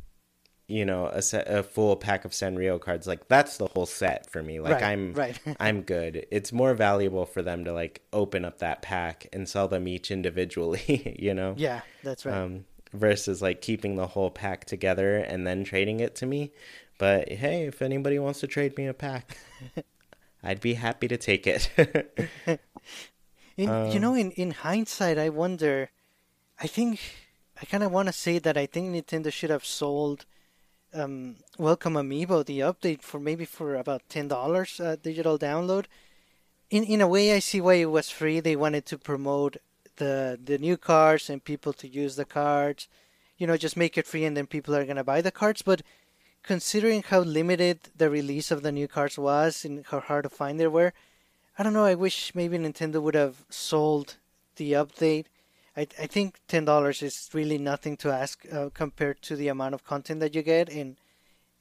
[0.68, 4.30] you know a set a full pack of Sanrio cards like that's the whole set
[4.32, 5.40] for me like right, I'm right.
[5.60, 9.68] I'm good it's more valuable for them to like open up that pack and sell
[9.68, 14.66] them each individually you know yeah that's right um versus like keeping the whole pack
[14.66, 16.52] together and then trading it to me
[16.98, 19.38] but hey if anybody wants to trade me a pack
[20.46, 21.72] I'd be happy to take it.
[23.58, 25.90] in, um, you know, in, in hindsight, I wonder.
[26.60, 27.00] I think
[27.60, 30.26] I kind of want to say that I think Nintendo should have sold
[30.96, 35.86] um, Welcome Amiibo, the update, for maybe for about ten dollars uh, digital download.
[36.70, 38.40] In in a way, I see why it was free.
[38.40, 39.58] They wanted to promote
[39.98, 42.88] the the new cards and people to use the cards.
[43.38, 45.62] You know, just make it free, and then people are gonna buy the cards.
[45.62, 45.82] But
[46.44, 50.60] considering how limited the release of the new cards was and how hard to find
[50.60, 50.94] they were,
[51.58, 51.86] I don't know.
[51.86, 54.18] I wish maybe Nintendo would have sold
[54.56, 55.26] the update.
[55.78, 59.74] I, I think ten dollars is really nothing to ask uh, compared to the amount
[59.74, 60.96] of content that you get, and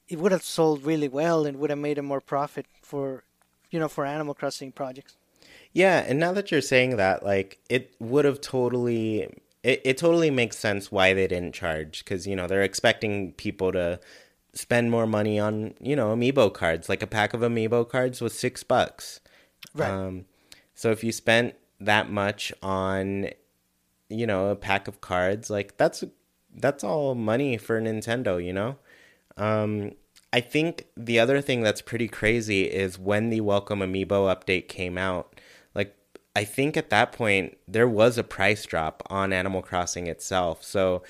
[0.07, 3.23] it would have sold really well and would have made a more profit for,
[3.71, 5.15] you know, for Animal Crossing projects.
[5.73, 9.27] Yeah, and now that you're saying that, like, it would have totally
[9.65, 13.71] it, it totally makes sense why they didn't charge because you know they're expecting people
[13.71, 13.99] to
[14.53, 16.87] spend more money on you know amiibo cards.
[16.87, 19.19] Like a pack of amiibo cards was six bucks.
[19.73, 19.89] Right.
[19.89, 20.25] Um,
[20.75, 23.29] so if you spent that much on
[24.09, 26.03] you know a pack of cards like that's
[26.55, 28.77] that's all money for nintendo you know
[29.37, 29.91] um,
[30.31, 34.97] i think the other thing that's pretty crazy is when the welcome amiibo update came
[34.97, 35.39] out
[35.73, 35.95] like
[36.35, 41.03] i think at that point there was a price drop on animal crossing itself so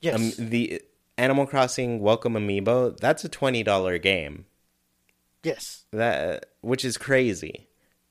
[0.00, 0.38] yes.
[0.38, 0.82] Um, the
[1.20, 4.46] Animal Crossing Welcome Amiibo, that's a $20 game.
[5.42, 5.84] Yes.
[5.92, 7.68] That which is crazy.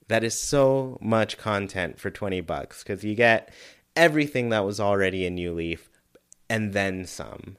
[0.10, 3.52] That is so much content for 20 bucks cuz you get
[4.00, 5.90] everything that was already in New Leaf
[6.50, 7.58] and then some.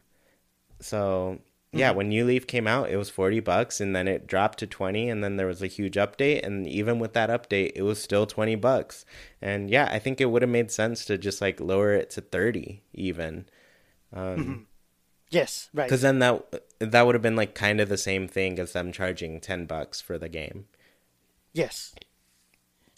[0.81, 1.38] So,
[1.72, 1.98] yeah, mm-hmm.
[1.98, 5.09] when New Leaf came out, it was 40 bucks and then it dropped to 20
[5.09, 8.26] and then there was a huge update and even with that update, it was still
[8.26, 9.05] 20 bucks.
[9.40, 12.20] And yeah, I think it would have made sense to just like lower it to
[12.20, 13.46] 30 even.
[14.12, 14.62] Um, mm-hmm
[15.31, 15.85] Yes, right.
[15.85, 18.92] Because then that that would have been like kind of the same thing as them
[18.92, 20.66] charging ten bucks for the game.
[21.53, 21.94] Yes.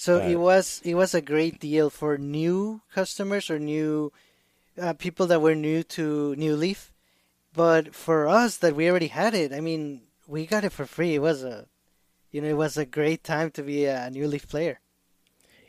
[0.02, 4.10] So But- it was it was a great deal for new customers or new
[4.76, 6.90] uh, people that were new to New Leaf,
[7.54, 11.14] but for us that we already had it, I mean, we got it for free.
[11.14, 11.66] It was a,
[12.32, 14.80] you know, it was a great time to be a New Leaf player.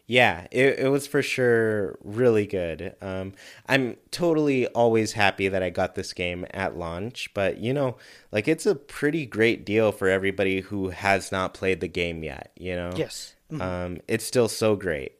[0.07, 2.95] Yeah, it, it was for sure really good.
[3.01, 3.33] Um,
[3.69, 7.97] I'm totally always happy that I got this game at launch, but you know,
[8.31, 12.49] like it's a pretty great deal for everybody who has not played the game yet.
[12.57, 13.32] You know, Yes.
[13.53, 13.61] Mhm.
[13.61, 15.13] um, it's still so great.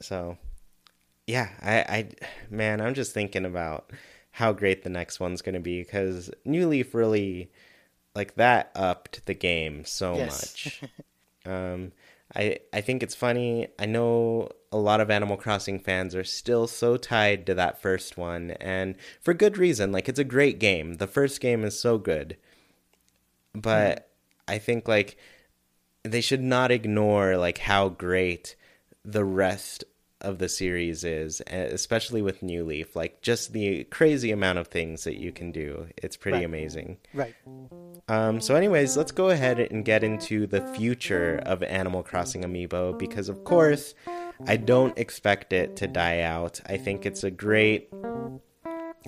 [0.00, 0.38] So,
[1.26, 2.08] yeah, I, I,
[2.50, 3.92] man, I'm just thinking about
[4.32, 7.50] how great the next one's going to be because New Leaf really,
[8.14, 10.40] like that, upped the game so Yes.
[10.40, 10.82] much.
[11.46, 11.92] um,
[12.36, 13.68] I, I think it's funny.
[13.78, 18.16] I know a lot of Animal Crossing fans are still so tied to that first
[18.16, 19.92] one, and for good reason.
[19.92, 20.94] Like it's a great game.
[20.94, 22.36] The first game is so good,
[23.54, 24.10] but
[24.46, 25.16] I think like
[26.12, 28.56] they should not ignore like how great
[29.04, 29.84] the rest
[30.20, 32.96] of the series is, especially with New Leaf.
[32.96, 35.86] Like just the crazy amount of things that you can do.
[35.96, 36.44] It's pretty Right.
[36.44, 36.96] amazing.
[37.14, 37.34] Right.
[38.08, 42.98] Um, so, anyways, let's go ahead and get into the future of Animal Crossing Amiibo
[42.98, 43.94] because, of course,
[44.46, 46.60] I don't expect it to die out.
[46.66, 47.88] I think it's a great.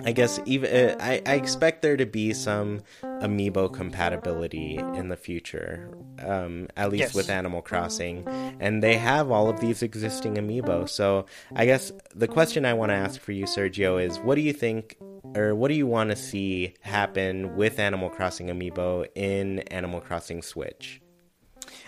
[0.03, 5.17] I guess even uh, I, I expect there to be some amiibo compatibility in the
[5.17, 5.89] future,
[6.25, 7.13] um, at least Yes.
[7.13, 8.27] with Animal Crossing,
[8.59, 10.89] and they have all of these existing amiibo.
[10.89, 11.25] So
[11.55, 14.53] I guess the question I want to ask for you, Sergio, is what do you
[14.53, 14.97] think,
[15.35, 20.41] or what do you want to see happen with Animal Crossing amiibo in Animal Crossing
[20.41, 21.01] Switch?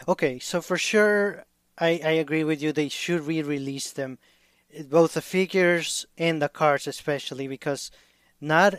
[0.08, 1.46] Okay, so for sure,
[1.80, 2.72] I, I agree with you.
[2.72, 4.20] They should re-release them,
[4.90, 7.92] both the figures and the cards, especially because
[8.42, 8.76] not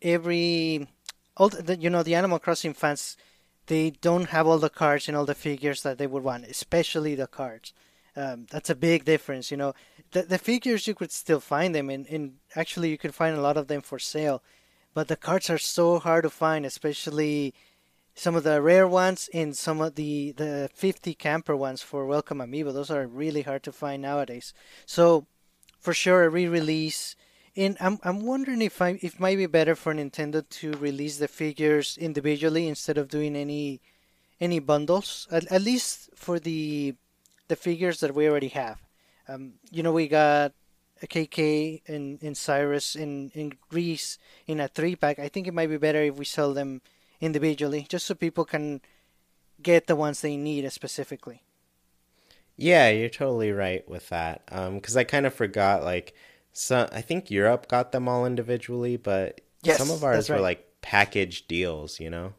[0.00, 0.86] every,
[1.36, 3.16] all the, you know, the Animal Crossing fans,
[3.66, 7.14] they don't have all the cards and all the figures that they would want, especially
[7.14, 7.72] the cards.
[8.14, 9.74] Um, that's a big difference, you know.
[10.12, 13.40] The, the figures you could still find them, and, and actually you could find a
[13.40, 14.42] lot of them for sale,
[14.94, 17.54] but the cards are so hard to find, especially
[18.14, 22.38] some of the rare ones and some of the the 50 camper ones for welcome
[22.38, 24.52] amiibo those are really hard to find nowadays
[24.84, 25.26] so
[25.82, 27.16] for sure a re-release
[27.56, 31.18] and i'm i'm wondering if i if it might be better for nintendo to release
[31.18, 33.80] the figures individually instead of doing any
[34.40, 36.94] any bundles at, at least for the
[37.48, 38.78] the figures that we already have
[39.28, 40.52] um you know we got
[41.06, 45.18] KK and, and Cyrus in, in Reese in a three pack.
[45.18, 46.80] I think it might be better if we sell them
[47.20, 48.80] individually, just so people can
[49.62, 51.42] get the ones they need specifically.
[52.56, 54.42] Yeah, you're totally right with that.
[54.50, 56.14] Um, because I kind of forgot like
[56.52, 56.88] some.
[56.92, 61.46] I think Europe got them all individually, but Yes, some of ours were like package
[61.46, 61.98] deals.
[61.98, 62.34] You know.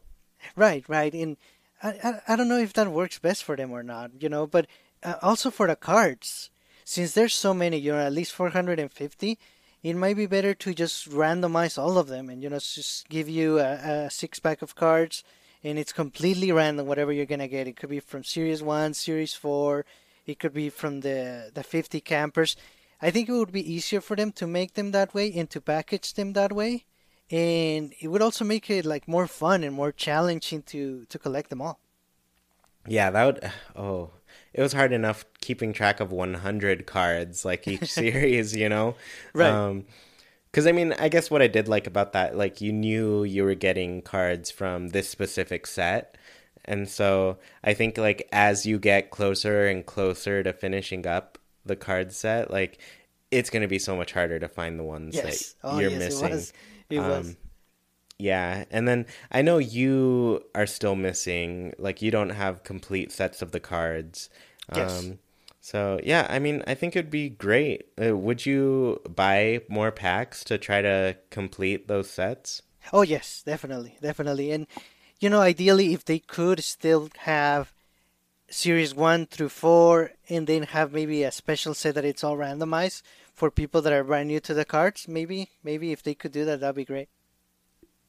[0.56, 1.14] Right, right.
[1.14, 1.38] And
[1.82, 4.48] I, I, I don't know if that works best for them or not, you know,
[4.48, 4.68] but
[5.04, 6.50] uh, also for the cards,
[6.86, 9.38] since there's so many, you know, at least 450,
[9.84, 13.28] it might be better to just randomize all of them and, you know, just give
[13.28, 13.74] you a,
[14.06, 15.24] a six pack of cards
[15.64, 17.68] and it's completely random, whatever you're going to get.
[17.68, 19.86] It could be from Series 1, Series 4,
[20.26, 22.56] it could be from the, the 50 campers.
[23.02, 25.60] I think it would be easier for them to make them that way and to
[25.62, 26.86] package them that way
[27.34, 31.50] and it would also make it like more fun and more challenging to to collect
[31.50, 31.80] them all
[32.88, 33.52] Yeah, that would.
[33.76, 34.12] Oh,
[34.54, 38.96] it was hard enough keeping track of 100 cards like each series, you know?
[39.34, 39.50] Right.
[39.52, 39.86] Um,
[40.52, 43.44] because I mean, I guess what I did like about that, like you knew you
[43.44, 46.16] were getting cards from this specific set.
[46.66, 51.76] And so I think like as you get closer and closer to finishing up the
[51.76, 52.80] card set, like
[53.32, 55.90] it's going to be so much harder to find the ones yes that oh you're
[55.90, 56.28] yes missing.
[56.28, 56.54] it was
[56.90, 57.38] it was Um,
[58.20, 63.42] yeah, and then I know you are still missing, like you don't have complete sets
[63.42, 64.30] of the cards.
[64.72, 65.12] Yes.
[65.12, 65.20] Um,
[65.62, 67.88] so yeah, I mean, I think it'd be great.
[68.02, 72.62] Uh, would you buy more packs to try to complete those sets?
[72.92, 74.68] oh yes definitely definitely and
[75.24, 77.74] you know ideally if they could still have
[78.50, 83.02] series 1 through 4 and then have maybe a special set that it's all randomized
[83.34, 86.46] for people that are brand new to the cards maybe maybe if they could do
[86.46, 87.10] that that'd be great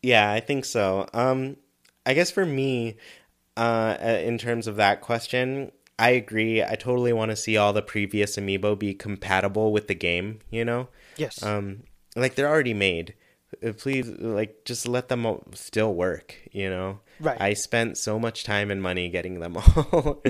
[0.05, 1.09] Yeah, I think so.
[1.15, 1.57] Um,
[2.05, 2.99] I guess for me,
[3.57, 6.63] uh, uh, in terms of that question, I agree.
[6.63, 10.41] I totally want to see all the previous amiibo be compatible with the game.
[10.51, 11.85] You know, yes um,
[12.15, 13.15] like they're already made.
[13.63, 16.35] Uh, Please, like, just let them all still work.
[16.53, 17.41] You know, Right.
[17.41, 20.23] I spent so much time and money getting them all,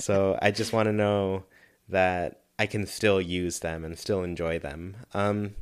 [0.00, 1.44] so I just want to know
[1.88, 4.96] that I can still use them and still enjoy them.
[5.14, 5.54] Um,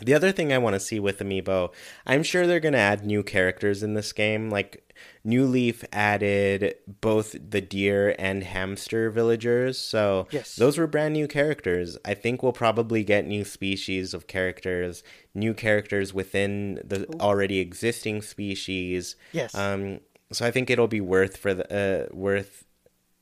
[0.00, 1.72] The other thing I want to see with Amiibo,
[2.06, 4.48] I'm sure they're going to add new characters in this game.
[4.50, 4.87] Like
[5.24, 10.56] New Leaf added both the deer and hamster villagers, so Yes.
[10.56, 11.98] those were brand new characters.
[12.04, 15.02] I think we'll probably get new species of characters,
[15.34, 19.16] new characters within the already existing species.
[19.32, 19.54] Yes.
[19.54, 20.00] Um,
[20.32, 21.66] so I think it'll be worth for the
[22.10, 22.64] uh, worth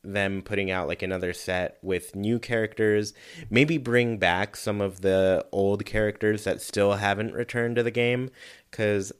[0.02, 3.12] them putting out like another set with new characters,
[3.50, 8.30] maybe bring back some of the old characters that still haven't returned to the game
[8.70, 9.12] cuz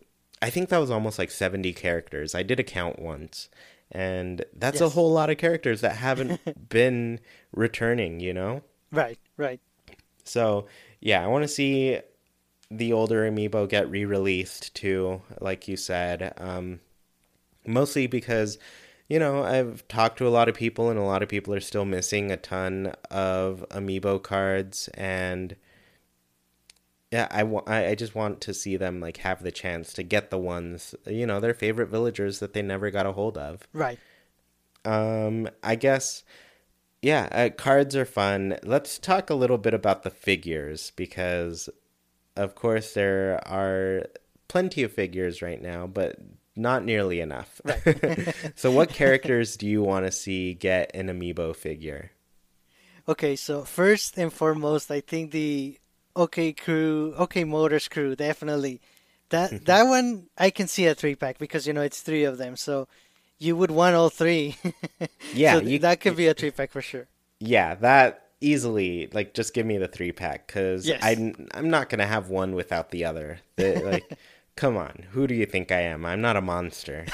[0.43, 2.34] I think that was almost like 70 characters.
[2.34, 3.49] I did a count once
[3.91, 7.20] and that's a whole lot of characters that haven't been
[7.53, 8.62] returning, you know?
[8.91, 9.61] Right, right.
[10.24, 10.66] So,
[11.01, 12.01] yeah, I want to see
[12.70, 16.34] the older amiibo get re-released too, like you said.
[16.37, 16.80] Um,
[17.64, 18.59] mostly because,
[19.09, 21.61] you know, I've talked to a lot of people, and a lot of people are
[21.61, 25.55] still missing a ton of amiibo cards, and
[27.12, 30.30] yeah, I, I I just want to see them like have the chance to get
[30.30, 33.66] the ones, you know, their favorite villagers that they never got a hold of.
[33.72, 33.98] Right.
[34.84, 36.24] Um, I guess,
[37.02, 38.59] yeah, uh, cards are fun.
[38.62, 41.68] Let's talk a little bit about the figures because,
[42.36, 44.07] of course, there are
[44.48, 46.16] plenty of figures right now, but
[46.57, 47.61] not nearly enough.
[48.57, 52.11] so, what characters do you want to see get an amiibo figure?
[53.09, 55.78] Okay, so first and foremost, I think the
[56.16, 58.80] OK Crew, OK Motors crew, definitely.
[59.28, 62.38] That that one I can see a three pack because you know it's three of
[62.38, 62.88] them, so
[63.38, 64.56] you would want all three.
[65.34, 67.06] Yeah, so you- that could be a three pack for sure.
[67.38, 69.08] Yeah, that easily.
[69.12, 71.00] Like, just give me the three pack because Yes.
[71.04, 73.40] I'm I'm not gonna have one without the other.
[73.56, 74.18] The- like,
[74.56, 76.06] come on, who do you think I am?
[76.06, 77.04] I'm not a monster.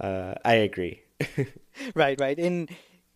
[0.00, 1.02] uh, I agree.
[1.94, 2.68] Right, right, and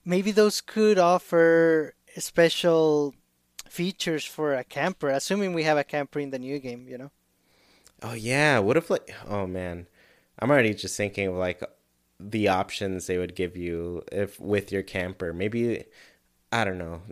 [0.04, 3.14] maybe those could offer special
[3.74, 6.86] features for a camper, assuming we have a camper in the new game.
[6.88, 7.10] You know.
[8.02, 9.86] Oh yeah, what if like oh man.
[10.38, 11.62] I'm already just thinking of like
[12.18, 15.32] the options they would give you if with your camper.
[15.32, 15.84] Maybe
[16.50, 17.02] I don't know.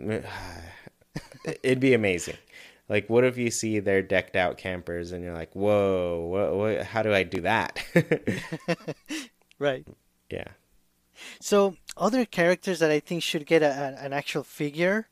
[1.63, 2.37] It'd be amazing.
[2.89, 6.85] Like what if you see their decked out campers and you're like, "Whoa, what, what
[6.85, 7.79] how do I do that?"
[9.59, 9.87] Right.
[10.29, 10.49] yeah.
[11.39, 15.07] So other characters that I think should get a, an actual figure.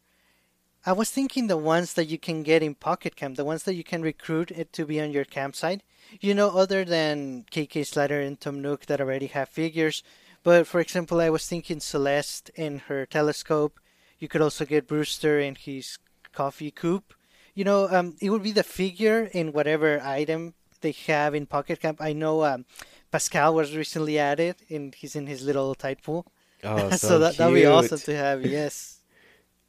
[0.86, 3.75] I was thinking the ones that you can get in Pocket Camp, the ones that
[3.75, 5.84] you can recruit it to be on your campsite.
[6.19, 10.01] You know, other than KK Slider and Tom Nook that already have figures.
[10.43, 13.79] But for example, I was thinking Celeste and her telescope.
[14.17, 15.99] You could also get Brewster and his
[16.34, 17.13] coffee coop.
[17.53, 21.79] You know, um, it would be the figure in whatever item they have in Pocket
[21.79, 22.01] Camp.
[22.01, 22.65] I know um,
[23.11, 26.25] Pascal was recently added, and he's in his little tide pool.
[26.63, 28.45] Oh, so, so that that'd be awesome to have.
[28.45, 28.91] Yes.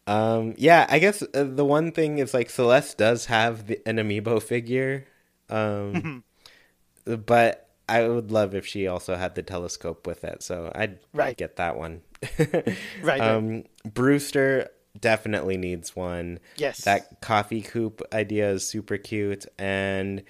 [0.06, 3.96] Um, yeah, I guess uh, the one thing is like Celeste does have the, an
[3.96, 5.06] amiibo figure,
[5.48, 6.24] um,
[7.04, 10.42] but I would love if she also had the telescope with it.
[10.42, 11.36] So I'd, Right.
[11.36, 12.02] get that one.
[13.02, 13.20] right.
[13.20, 16.38] Um, Brewster definitely needs one.
[16.56, 16.82] Yes.
[16.82, 20.22] That coffee coop idea is super cute, and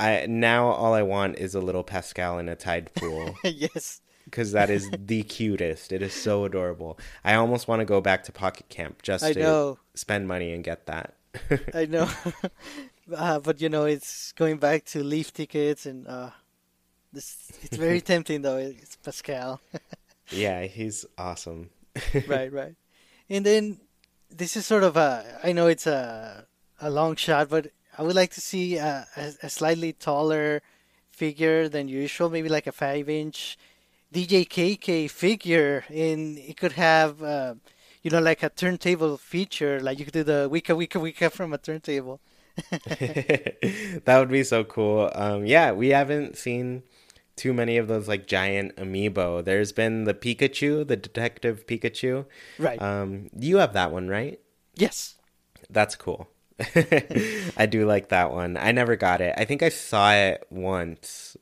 [0.00, 4.00] I now all I want is a little Pascal in a tide pool yes.
[4.30, 5.92] Because that is the cutest.
[5.92, 6.98] It is so adorable.
[7.24, 9.78] I almost want to go back to Pocket Camp just I to know.
[9.94, 11.14] spend money and get that.
[11.74, 12.08] I know.
[13.16, 16.30] uh, but you know, it's going back to leaf tickets, and uh,
[17.12, 18.56] this it's very tempting though.
[18.58, 19.60] It's Pascal.
[20.30, 21.70] yeah, he's awesome.
[22.26, 22.74] right, right.
[23.28, 23.80] And then
[24.30, 25.40] this is sort of a.
[25.42, 26.46] I know it's a
[26.80, 30.62] a long shot, but I would like to see a, a, a slightly taller
[31.10, 33.58] figure than usual, maybe like a five inch
[34.12, 37.22] DJ KK figure, and it could have.
[37.22, 37.54] Uh,
[38.00, 41.52] you know, like a turntable feature, like you could do the wika wika wika from
[41.52, 42.20] a turntable.
[42.70, 45.10] that would be so cool.
[45.14, 46.84] Um, yeah, we haven't seen
[47.36, 49.44] too many of those like giant amiibo.
[49.44, 52.26] There's been the Pikachu, the Detective Pikachu.
[52.58, 52.80] Right.
[52.80, 54.40] Um, you have that one, right?
[54.74, 55.16] yes.
[55.70, 56.28] That's cool.
[57.56, 58.56] I do like that one.
[58.56, 59.34] I never got it.
[59.36, 61.36] I think I saw it once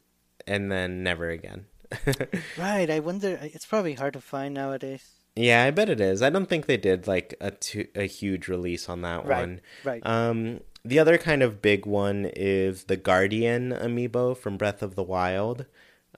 [0.47, 1.67] and then never again.
[2.57, 2.91] Right.
[2.91, 3.39] I wonder.
[3.43, 5.05] It's probably hard to find nowadays.
[5.35, 6.23] yeah, I bet it is.
[6.23, 9.61] I don't think they did like a tu- a huge release on that Right, one.
[9.85, 10.03] right.
[10.07, 15.03] Um, the other kind of big one is the Guardian amiibo from Breath of the
[15.03, 15.67] Wild.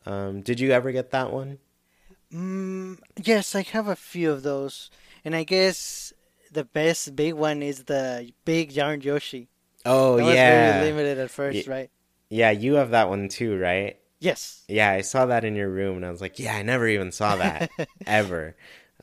[0.07, 1.59] Um, did you ever get that one?
[2.33, 4.91] Mm, yes, I have a few of those,
[5.25, 6.13] and I guess
[6.53, 9.49] the best big one is the big Yarn Yoshi.
[9.87, 11.91] Oh That was yeah, very limited at first, Ye- right?
[12.29, 12.51] yeah.
[12.51, 13.97] You have that one too, right?
[14.21, 14.65] Yes.
[14.69, 17.13] Yeah, I saw that in your room, and I was like, yeah, I never even
[17.13, 17.71] saw that
[18.07, 18.57] ever,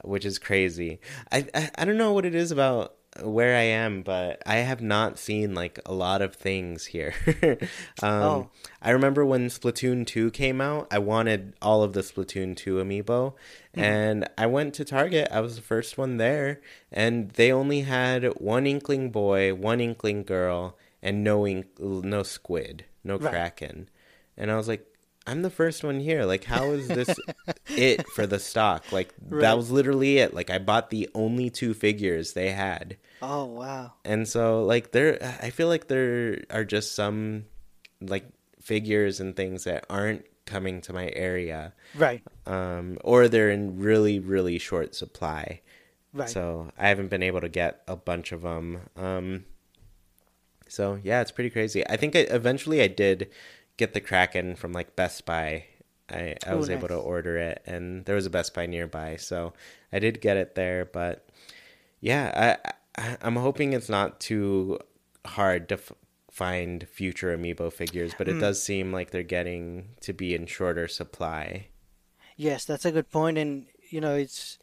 [0.04, 1.00] which is crazy.
[1.32, 4.82] I, I I don't know what it is about where I am, but I have
[4.82, 7.14] not seen like a lot of things here.
[8.04, 8.50] um, Oh.
[8.82, 13.34] I remember when Splatoon 2 came out, I wanted all of the Splatoon 2 amiibo,
[13.74, 15.30] and I went to Target.
[15.32, 16.60] I was the first one there,
[16.92, 22.84] and they only had one Inkling boy, one Inkling girl, and no ink- no squid,
[23.04, 23.32] no Right.
[23.32, 23.88] Kraken.
[24.38, 24.86] And I was like,
[25.28, 26.24] I'm the first one here.
[26.26, 27.10] Like, how is this
[27.70, 28.92] it for the stock?
[28.92, 29.42] Like, Right.
[29.42, 30.34] that was literally it.
[30.34, 32.98] Like, I bought the only two figures they had.
[33.22, 33.94] Oh wow.
[34.04, 37.46] And so, like, there, I feel like there are just some,
[38.02, 38.26] like,
[38.62, 41.74] figures and things that aren't coming to my area.
[41.96, 42.22] Right.
[42.46, 45.62] Um, or they're in really, really short supply.
[46.14, 46.30] Right.
[46.30, 48.82] So I haven't been able to get a bunch of them.
[48.96, 49.46] Um,
[50.68, 51.88] so yeah, it's pretty crazy.
[51.88, 53.30] I think I, eventually I did
[53.78, 55.66] get the Kraken from like Best Buy.
[56.10, 59.16] I, I Oh, was able to order it, and there was a Best Buy nearby,
[59.18, 59.54] so
[59.92, 60.86] I did get it there.
[60.86, 61.28] But
[62.00, 62.72] yeah, I,
[63.02, 64.80] I I'm hoping it's not too
[65.26, 65.92] hard to f-
[66.32, 68.40] find future amiibo figures, but it hmm.
[68.40, 71.68] does seem like they're getting to be in shorter supply.
[72.38, 74.58] Yes, that's a good point, and you know it's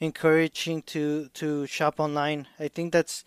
[0.00, 2.48] encouraging to to shop online.
[2.58, 3.24] I think that's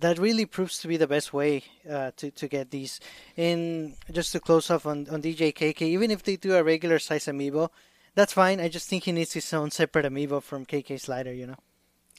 [0.00, 3.00] that really proves to be the best way uh, to to get these.
[3.36, 6.98] And just to close off on on DJ KK, even if they do a regular
[6.98, 7.70] size amiibo,
[8.14, 8.60] that's fine.
[8.60, 11.32] I just think he needs his own separate amiibo from KK Slider.
[11.32, 11.58] You know.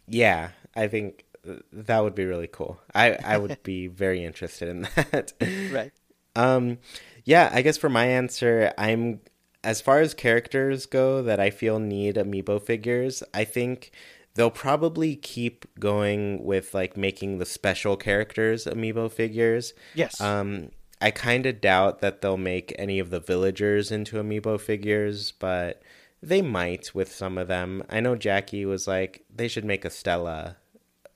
[0.07, 1.25] Yeah, I think
[1.71, 2.79] that would be really cool.
[2.93, 5.33] I I would be very interested in that.
[5.71, 5.91] Right.
[6.35, 6.79] Um
[7.23, 9.21] yeah, I guess for my answer, I'm
[9.63, 13.91] as far as characters go that I feel need amiibo figures, I think
[14.35, 19.73] they'll probably keep going with like making the special characters amiibo figures.
[19.93, 20.21] Yes.
[20.21, 20.69] Um
[21.01, 25.81] I kind of doubt that they'll make any of the villagers into amiibo figures, but
[26.23, 27.83] they might with some of them.
[27.89, 30.55] I know Jackie was like they should make a Stella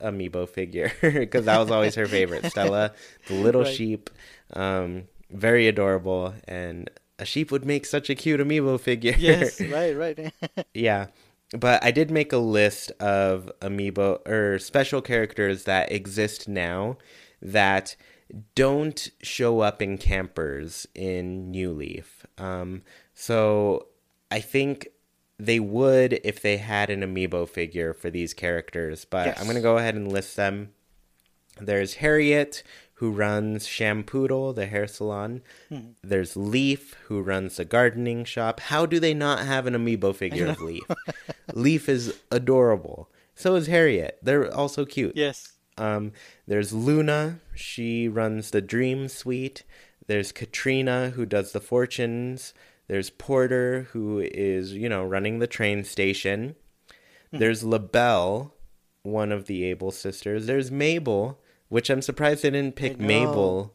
[0.01, 2.45] amiibo figure because that was always her favorite.
[2.45, 2.93] Stella,
[3.27, 3.73] the little Right.
[3.73, 4.09] sheep,
[4.53, 9.15] um, very adorable, and a sheep would make such a cute amiibo figure.
[9.17, 9.59] yes.
[9.71, 9.95] Right.
[9.95, 10.33] Right.
[10.73, 11.07] yeah.
[11.57, 16.97] But I did make a list of amiibo or special characters that exist now
[17.41, 17.95] that
[18.53, 22.25] don't show up in campers in New Leaf.
[22.37, 22.83] Um,
[23.13, 23.87] so
[24.29, 24.89] I think
[25.39, 29.39] they would if they had an amiibo figure for these characters, but Yes.
[29.39, 30.69] I'm going to go ahead and list them.
[31.59, 32.61] There's Harriet,
[32.99, 35.41] who runs Shampoodle, the hair salon.
[36.03, 38.59] There's Leaf, who runs the gardening shop.
[38.59, 40.83] How do they not have an amiibo figure of Leaf?
[41.53, 43.09] Leaf is adorable.
[43.35, 44.19] So is Harriet.
[44.21, 45.15] They're also cute.
[45.15, 45.53] yes.
[45.77, 46.11] Um,
[46.45, 47.39] there's Luna.
[47.55, 49.63] She runs the Dream Suite.
[50.07, 52.53] There's Katrina, who does the fortunes.
[52.89, 56.55] There's Porter, who is, you know, running the train station.
[57.31, 58.53] There's LaBelle,
[59.03, 60.47] one of the Able sisters.
[60.47, 61.39] There's Mabel,
[61.69, 62.99] which I'm surprised they didn't pick.
[62.99, 63.73] Mabel.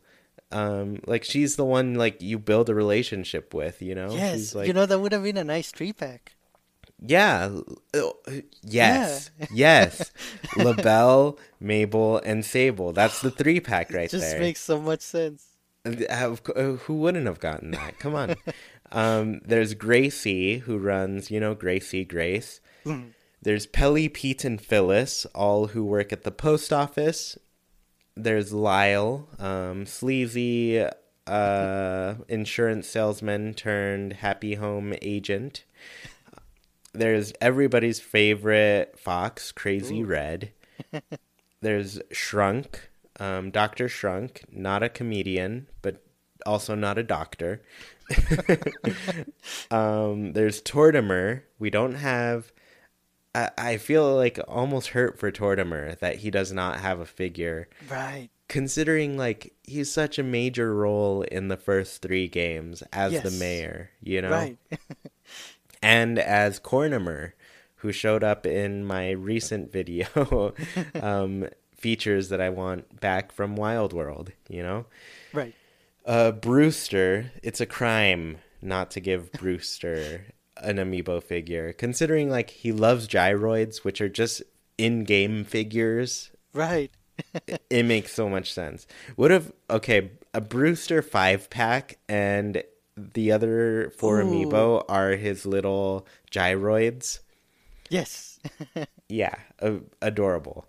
[0.52, 4.12] Um, like she's the one like you build a relationship with, you know?
[4.12, 4.36] Yes.
[4.36, 6.36] She's like, you know that would have been a nice three pack.
[7.00, 7.50] yeah.
[7.92, 8.10] uh,
[8.62, 9.30] Yes.
[9.52, 10.12] Yes.
[10.56, 12.92] LaBelle, Mabel, and Sable.
[12.92, 14.32] That's the three pack right Just there.
[14.34, 15.46] Just makes so much sense.
[15.84, 17.98] Uh, uh, Who wouldn't have gotten that?
[17.98, 18.36] Come on.
[18.92, 22.60] um, there's Gracie, who runs, you know, Gracie Grace.
[23.42, 27.36] There's Pelly, Pete, and Phyllis, all who work at the post office.
[28.16, 30.84] There's Lyle, um, sleazy
[31.26, 35.64] uh, insurance salesman turned happy home agent.
[36.92, 40.52] There's everybody's favorite fox, Crazy Red.
[41.60, 42.88] There's Shrunk,
[43.18, 43.88] um, Dr.
[43.88, 46.04] Shrunk, not a comedian, but
[46.46, 47.62] also not a doctor.
[49.70, 51.42] um, there's Tortimer.
[51.58, 52.52] We don't have.
[53.34, 57.68] I, I feel like almost hurt for Tortimer that he does not have a figure,
[57.90, 58.28] Right.
[58.48, 63.90] considering like he's such a major role in the first three games as the mayor,
[64.02, 64.58] you know, Right.
[65.82, 67.32] and as Cornimer,
[67.76, 70.54] who showed up in my recent video,
[71.00, 74.86] um, features that I want back from Wild World, you know.
[75.32, 75.54] right.
[76.06, 80.26] Uh, Brewster, it's a crime not to give Brewster
[80.58, 84.42] an amiibo figure, considering like he loves gyroids, which are just
[84.78, 86.30] in-game figures.
[86.52, 86.90] Right.
[87.70, 88.86] It makes so much sense.
[89.16, 92.62] Would have okay a Brewster five pack and
[92.96, 94.24] the other four Ooh.
[94.24, 97.20] amiibo are his little gyroids.
[97.88, 98.38] Yes.
[99.08, 100.66] Yeah, a- adorable.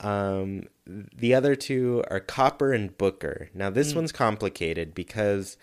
[0.00, 3.48] Um, the other two are Copper and Booker.
[3.54, 5.56] Now, this one's complicated because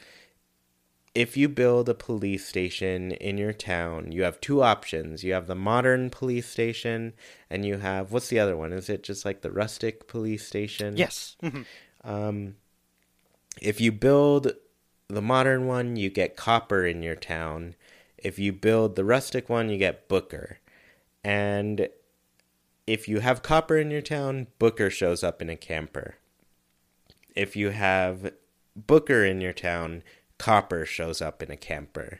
[1.16, 5.24] if you build a police station in your town, you have two options.
[5.24, 7.14] You have the modern police station,
[7.50, 8.74] and you have what's the other one?
[8.74, 10.98] Is it just like the rustic police station?
[10.98, 11.36] Yes.
[11.44, 11.66] Mhm.
[12.04, 12.56] Um,
[13.62, 14.54] if you build
[15.08, 17.76] the modern one, you get copper in your town.
[18.18, 20.60] If you build the rustic one, you get Booker.
[21.24, 21.90] And
[22.88, 26.16] if you have copper in your town, Booker shows up in a camper.
[27.36, 28.34] If you have
[28.76, 30.04] Booker in your town,
[30.38, 32.20] Copper shows up in a camper.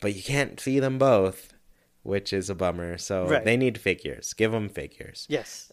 [0.00, 1.52] But you can't see them both,
[2.02, 2.98] which is a bummer.
[2.98, 3.44] So Right.
[3.44, 4.32] they need figures.
[4.32, 5.26] Give them figures.
[5.28, 5.72] Yes.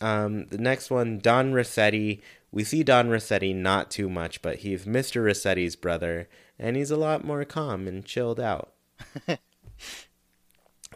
[0.00, 2.20] Um, the next one, Don Resetti.
[2.50, 5.22] We see Don Resetti not too much, but he's Mr.
[5.22, 6.28] Resetti's brother,
[6.58, 8.72] and he's a lot more calm and chilled out.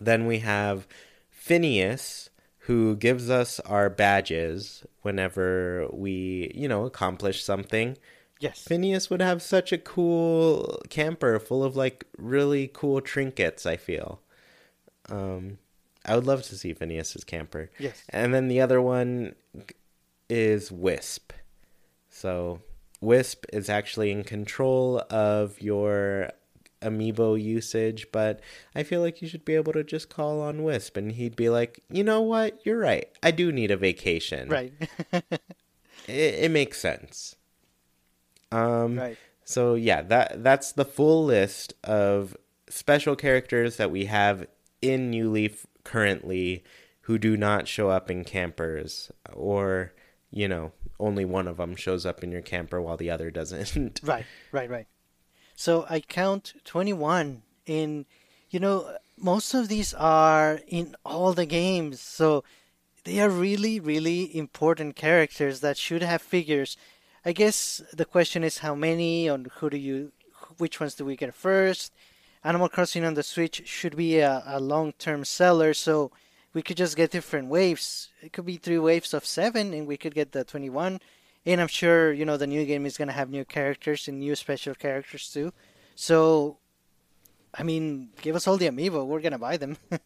[0.01, 0.87] then we have
[1.31, 2.31] Phineas,
[2.61, 7.97] who gives us our badges whenever we, you know, accomplish something.
[8.45, 8.63] Yes.
[8.63, 14.21] Phineas would have such a cool camper full of like really cool trinkets, I feel.
[15.09, 15.57] Um
[16.05, 17.71] I would love to see Phineas's camper.
[17.79, 18.05] Yes.
[18.11, 19.35] And then the other one
[20.29, 21.33] is Wisp.
[22.11, 22.61] So
[23.01, 26.31] Wisp is actually in control of your
[26.83, 28.41] amiibo usage, but
[28.75, 31.49] I feel like you should be able to just call on Wisp and he'd be
[31.49, 32.61] like, "You know what?
[32.67, 33.09] You're right.
[33.23, 34.75] I do need a vacation." Right.
[36.07, 37.37] It, it makes sense.
[38.55, 39.19] Um right.
[39.45, 42.37] so yeah, that that's the full list of
[42.69, 44.47] special characters that we have
[44.81, 46.65] in New Leaf currently
[47.03, 49.93] who do not show up in campers or,
[50.31, 54.01] you know, only one of them shows up in your camper while the other doesn't.
[54.03, 54.87] Right, right, right.
[55.55, 58.07] So I count 21 in,
[58.51, 62.01] you know, most of these are in all the games.
[62.01, 62.43] So
[63.05, 66.77] they are really, really important characters that should have figures.
[67.25, 70.13] I guess the question is how many and who do you,
[70.59, 71.93] which ones do we get first?
[72.43, 76.11] Animal Crossing on the Switch should be a, a long-term seller, so
[76.53, 78.11] we could just get different waves.
[78.21, 81.01] It could be three waves of seven, and we could get the 21.
[81.47, 84.19] And I'm sure, you know, the new game is going to have new characters and
[84.19, 85.53] new special characters too.
[85.95, 86.59] So,
[87.55, 89.07] I mean, give us all the amiibo.
[89.07, 89.79] We're going to buy them.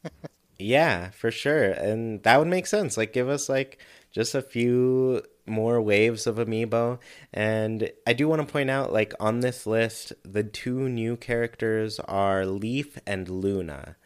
[0.58, 1.70] Yeah, for sure.
[1.70, 2.96] And that would make sense.
[2.96, 3.78] Like give us like
[4.10, 6.98] just a few more waves of amiibo.
[7.32, 11.98] And I do want to point out like on this list, the two new characters
[12.00, 13.96] are Leaf and Luna.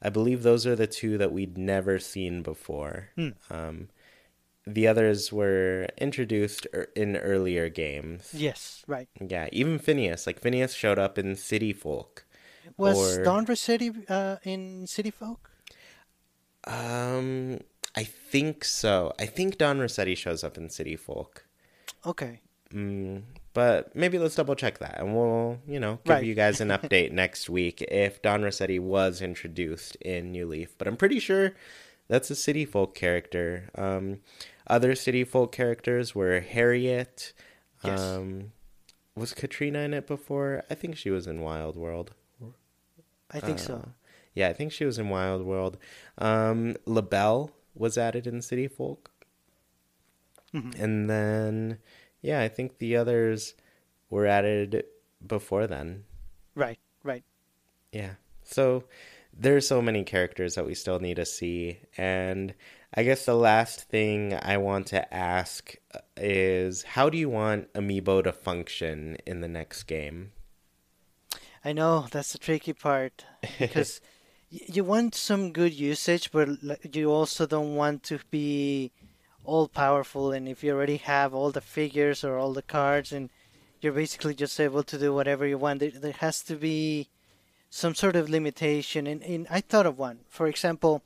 [0.00, 3.08] I believe those are the two that we'd never seen before.
[3.50, 3.88] Um,
[4.64, 8.30] the others were introduced er- in earlier games.
[8.32, 9.08] yes, right.
[9.20, 10.26] Yeah, even Phineas.
[10.26, 12.26] Like Phineas showed up in City Folk.
[12.76, 15.50] Was Or- Don Resetti uh, in City Folk?
[16.64, 17.58] Um,
[17.94, 19.12] I think so.
[19.18, 21.46] I think Don Resetti shows up in City Folk.
[22.06, 22.40] Okay.
[22.72, 23.22] Mm,
[23.54, 26.24] but maybe let's double check that, and we'll, you know, give Right.
[26.24, 30.76] you guys an update next week if Don Resetti was introduced in New Leaf.
[30.76, 31.54] But I'm pretty sure
[32.08, 33.70] that's a City Folk character.
[33.74, 34.18] Um,
[34.66, 37.32] other City Folk characters were Harriet.
[37.82, 38.00] Yes.
[38.00, 38.52] Um,
[39.16, 40.62] was Katrina in it before?
[40.70, 42.12] I think she was in Wild World.
[43.30, 43.74] I think so.
[43.74, 43.88] Uh,
[44.34, 45.76] Yeah, I think she was in Wild World.
[46.18, 49.10] Um, LaBelle was added in City Folk.
[50.54, 50.82] Mm-hmm.
[50.82, 51.78] And then,
[52.22, 53.54] yeah, I think the others
[54.10, 54.84] were added
[55.26, 56.04] before then.
[56.54, 57.24] Right, right.
[57.92, 58.12] Yeah.
[58.44, 58.84] So
[59.38, 61.80] there's so many characters that we still need to see.
[61.96, 62.54] And
[62.94, 65.76] I guess the last thing I want to ask
[66.16, 70.32] is how do you want Amiibo to function in the next game?
[71.64, 73.24] I know that's the tricky part
[73.58, 74.00] because
[74.50, 76.48] you want some good usage, but
[76.94, 78.92] you also don't want to be
[79.44, 80.32] all powerful.
[80.32, 83.30] And if you already have all the figures or all the cards, and
[83.80, 87.08] you're basically just able to do whatever you want, there, there has to be
[87.70, 89.06] some sort of limitation.
[89.06, 90.20] And, and I thought of one.
[90.28, 91.02] For example,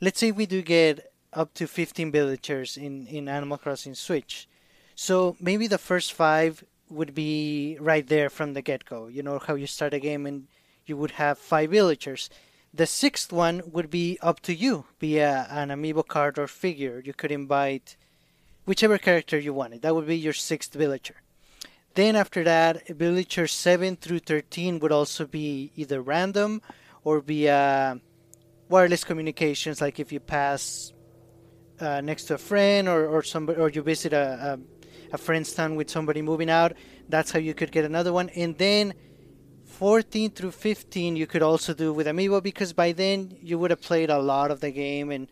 [0.00, 4.48] let's say we do get up to 15 villagers in, in Animal Crossing Switch.
[4.94, 9.08] So maybe the first five would be right there from the get go.
[9.08, 10.46] You know how you start a game and
[10.86, 12.30] you would have five villagers.
[12.76, 17.02] The sixth one would be up to you, be a, an amiibo card or figure.
[17.02, 17.96] You could invite
[18.66, 19.80] whichever character you wanted.
[19.80, 21.16] That would be your sixth villager.
[21.94, 26.60] Then after that, villager 7 through 13 would also be either random
[27.02, 27.96] or be uh,
[28.68, 30.92] wireless communications, like if you pass
[31.80, 34.58] uh, next to a friend or, or somebody or you visit a,
[35.10, 36.72] a, a friend's town with somebody moving out
[37.08, 38.94] that's how you could get another one and then
[39.76, 43.82] 14 through 15 you could also do with amiibo because by then you would have
[43.82, 45.28] played a lot of the game and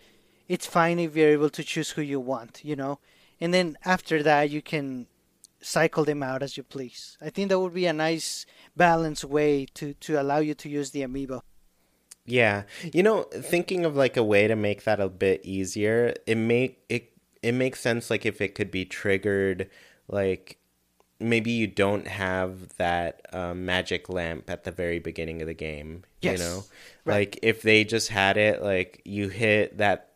[0.49, 2.99] it's fine if you're able to choose who you want you know
[3.40, 5.07] and then after that you can
[5.64, 7.16] cycle them out as you please.
[7.20, 10.90] I think that would be a nice balanced way to to allow you to use
[10.90, 11.40] the amiibo.
[12.26, 12.62] Yeah.
[12.92, 16.84] You know, thinking of like a way to make that a bit easier, it make
[16.88, 19.68] it it makes sense like if it could be triggered
[20.09, 20.59] like
[21.25, 26.05] maybe you don't have that um, magic lamp at the very beginning of the game,
[26.20, 26.39] Yes.
[26.39, 26.64] you know?
[27.05, 27.14] Right.
[27.14, 30.11] Like if they just had it like you hit that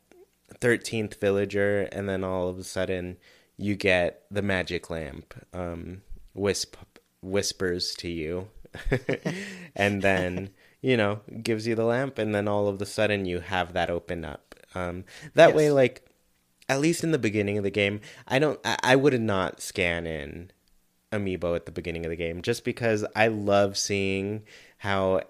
[0.60, 3.16] 13th villager and then all of a sudden
[3.56, 6.00] you get the magic lamp um
[6.34, 6.74] wisp
[7.20, 8.48] whispers to you
[9.76, 10.50] and then
[10.80, 13.90] you know gives you the lamp and then all of a sudden you have that
[13.90, 15.04] open up um
[15.34, 16.02] that way like
[16.68, 20.06] at least in the beginning of the game i don't i, I would not scan
[20.06, 20.50] in
[21.12, 24.42] amiibo at the beginning of the game just because i love seeing
[24.78, 25.20] how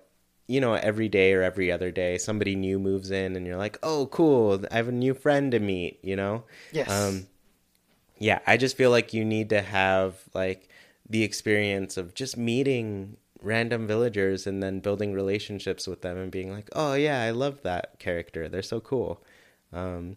[0.49, 3.79] you know every day or every other day somebody new moves in and you're like
[3.83, 6.91] oh cool i have a new friend to meet you know Yes.
[6.91, 7.27] um
[8.19, 10.69] yeah i just feel like you need to have like
[11.09, 16.51] the experience of just meeting random villagers and then building relationships with them and being
[16.51, 19.23] like oh yeah i love that character they're so cool
[19.73, 20.17] um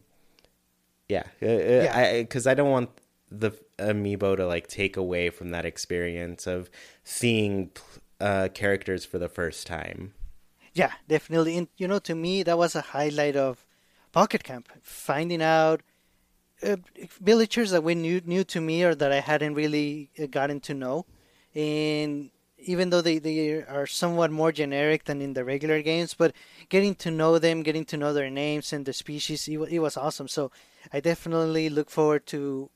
[1.08, 1.92] yeah Yeah.
[1.96, 2.90] i because I, don't want
[3.30, 3.52] the
[3.82, 6.70] amiibo to like take away from that experience of
[7.04, 7.72] seeing
[8.20, 10.14] uh characters for the first time
[10.74, 11.58] Yeah, definitely.
[11.58, 13.66] And you know, to me, that was a highlight of
[14.12, 14.70] Pocket Camp.
[14.82, 15.82] Finding out
[16.64, 16.78] uh,
[17.22, 20.74] villagers that were new new to me or that I hadn't really uh, gotten to
[20.74, 21.06] know,
[21.56, 22.32] and
[22.64, 26.34] even though they, they are somewhat more generic than in the regular games, but
[26.70, 29.98] getting to know them, getting to know their names and the species, it, it was
[29.98, 30.28] awesome.
[30.28, 30.52] So
[30.94, 32.70] I definitely look forward to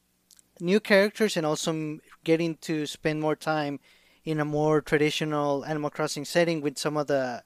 [0.59, 3.79] new characters and also getting to spend more time
[4.23, 7.43] in a more traditional Animal Crossing setting with some of the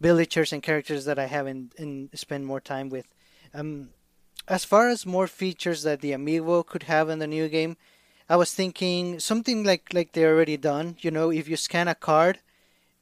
[0.00, 3.06] villagers and characters that I haven't and spend more time with.
[3.52, 3.90] Um,
[4.48, 7.76] as far as more features that the Amiibo could have in the new game,
[8.28, 10.96] I was thinking something like like they already done.
[11.00, 12.38] You know, if you scan a card,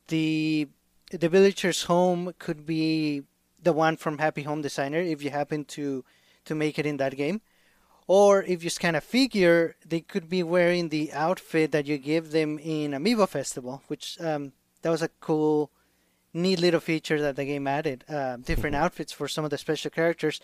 [0.08, 0.68] the
[1.10, 3.22] the villager's home could be
[3.62, 6.04] the one from Happy Home Designer if you happen to
[6.44, 7.40] to make it in that game.
[8.06, 12.32] Or if you scan a figure, they could be wearing the outfit that you give
[12.32, 15.70] them in Amiibo Festival, which um, that was a cool,
[16.34, 18.04] neat little feature that the game added.
[18.08, 20.40] Uh, different outfits for some of the special characters,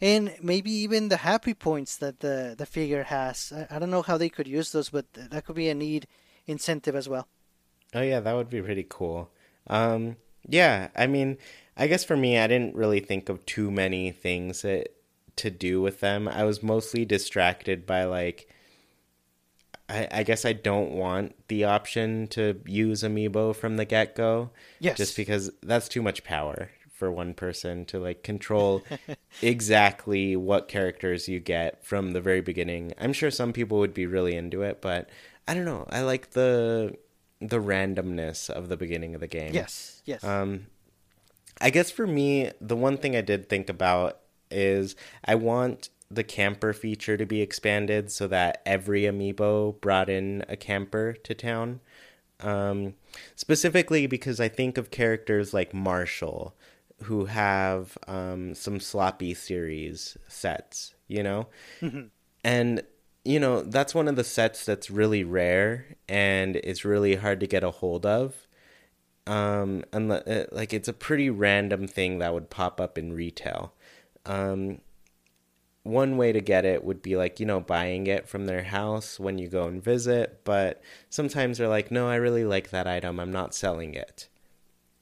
[0.00, 3.52] and maybe even the happy points that the the figure has.
[3.54, 6.06] I, I don't know how they could use those, but that could be a neat
[6.46, 7.26] incentive as well.
[7.94, 9.30] Oh yeah, that would be pretty cool.
[9.66, 11.38] Um, yeah, I mean,
[11.76, 14.88] I guess for me, I didn't really think of too many things that
[15.38, 16.28] to do with them.
[16.28, 18.48] I was mostly distracted by like,
[19.88, 24.50] I, I guess I don't want the option to use Amiibo from the get go.
[24.80, 24.96] Yes.
[24.96, 28.82] just because that's too much power for one person to like control
[29.42, 32.92] exactly what characters you get from the very beginning.
[32.98, 35.08] I'm sure some people would be really into it, but
[35.46, 35.86] I don't know.
[35.90, 36.96] I like the
[37.40, 39.54] the randomness of the beginning of the game.
[39.54, 40.66] Yes, yes, Um,
[41.60, 44.18] I guess for me, the one thing I did think about
[44.50, 50.44] is I want the camper feature to be expanded so that every amiibo brought in
[50.48, 51.80] a camper to town.
[52.40, 52.94] Um,
[53.34, 56.54] specifically because I think of characters like Marshall
[57.04, 61.48] who have um, some sloppy series sets, you know?
[62.44, 62.82] And
[63.24, 67.46] you know, that's one of the sets that's really rare and it's really hard to
[67.46, 68.46] get a hold of
[69.26, 73.74] um and uh, like it's a pretty random thing that would pop up in retail
[74.26, 74.80] um
[75.82, 79.18] one way to get it would be like you know buying it from their house
[79.18, 83.18] when you go and visit but sometimes they're like no i really like that item.
[83.18, 84.28] I'm not selling it.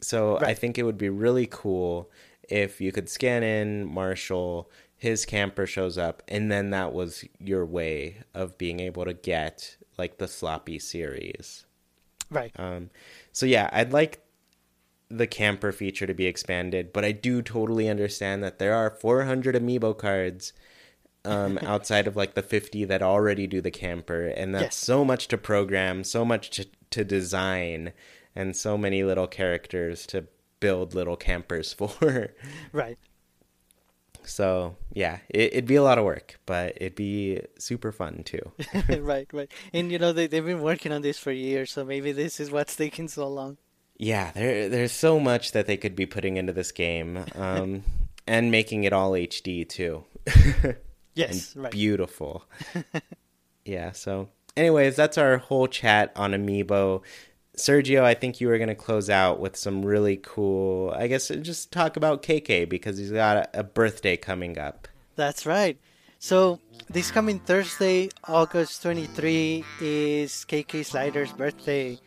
[0.00, 2.10] So i think it would be really cool
[2.48, 7.66] if you could scan in marshall his camper shows up and then that was your
[7.66, 11.64] way of being able to get like the sloppy series.
[12.30, 12.52] Right.
[12.58, 12.90] um,
[13.32, 14.20] so yeah, I'd like
[15.08, 19.54] the camper feature to be expanded, but I do totally understand that there are 400
[19.54, 20.52] amiibo cards
[21.24, 24.76] um, outside of like the 50 that already do the camper, and that's Yes.
[24.76, 27.92] so much to program, so much to, to design,
[28.34, 30.26] and so many little characters to
[30.60, 32.30] build little campers for.
[32.72, 32.98] right.
[34.24, 38.52] so yeah, it, it'd be a lot of work, but it'd be super fun too.
[38.98, 39.50] right, right.
[39.72, 42.50] And you know they they've been working on this for years, so maybe this is
[42.50, 43.58] what's taking so long.
[43.98, 47.82] Yeah, there there's so much that they could be putting into this game, um,
[48.26, 50.04] and making it all HD too.
[51.16, 51.72] Yes, right.
[51.72, 52.44] beautiful.
[53.64, 53.92] yeah.
[53.92, 57.02] So, anyways, that's our whole chat on Amiibo.
[57.56, 60.90] Sergio, I think you were going to close out with some really cool.
[60.94, 64.88] I guess just talk about KK because he's got a, a birthday coming up.
[65.16, 65.78] That's right.
[66.18, 71.98] So this coming Thursday, August 23, is KK Slider's birthday.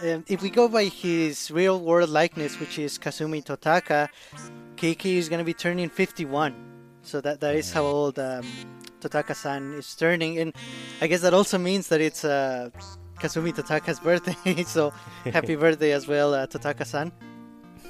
[0.00, 4.08] Um, if we go by his real world likeness, which is Kazumi Totaka,
[4.76, 6.54] KK is going to be turning 51.
[7.02, 8.46] So that, that is how old um,
[9.00, 10.54] Totaka-san is turning, and
[11.00, 12.70] I guess that also means that it's uh,
[13.18, 14.62] Kazumi Totaka's birthday.
[14.66, 14.92] so
[15.24, 17.10] happy birthday as well, uh, Totaka-san.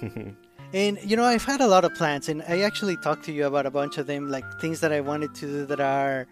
[0.73, 3.47] and you know, I've had a lot of plans, and I actually talked to you
[3.47, 6.27] about a bunch of them, like things that I wanted to do that are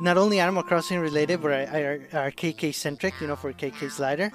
[0.00, 3.20] not only Animal Crossing related, but are, are KK centric.
[3.20, 4.32] You know, for KK Slider.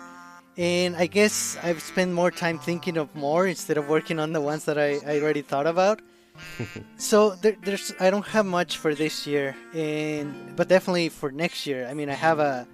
[0.57, 4.41] And I guess I've spent more time thinking of more instead of working on the
[4.41, 6.01] ones that I, I already thought about.
[6.97, 11.67] so there, there's I don't have much for this year, and but definitely for next
[11.67, 11.87] year.
[11.87, 12.67] I mean, I have a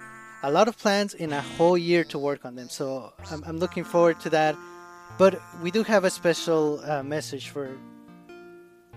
[0.44, 2.70] a lot of plans in a whole year to work on them.
[2.70, 4.56] So I'm, I'm looking forward to that.
[5.18, 7.76] But we do have a special uh, message for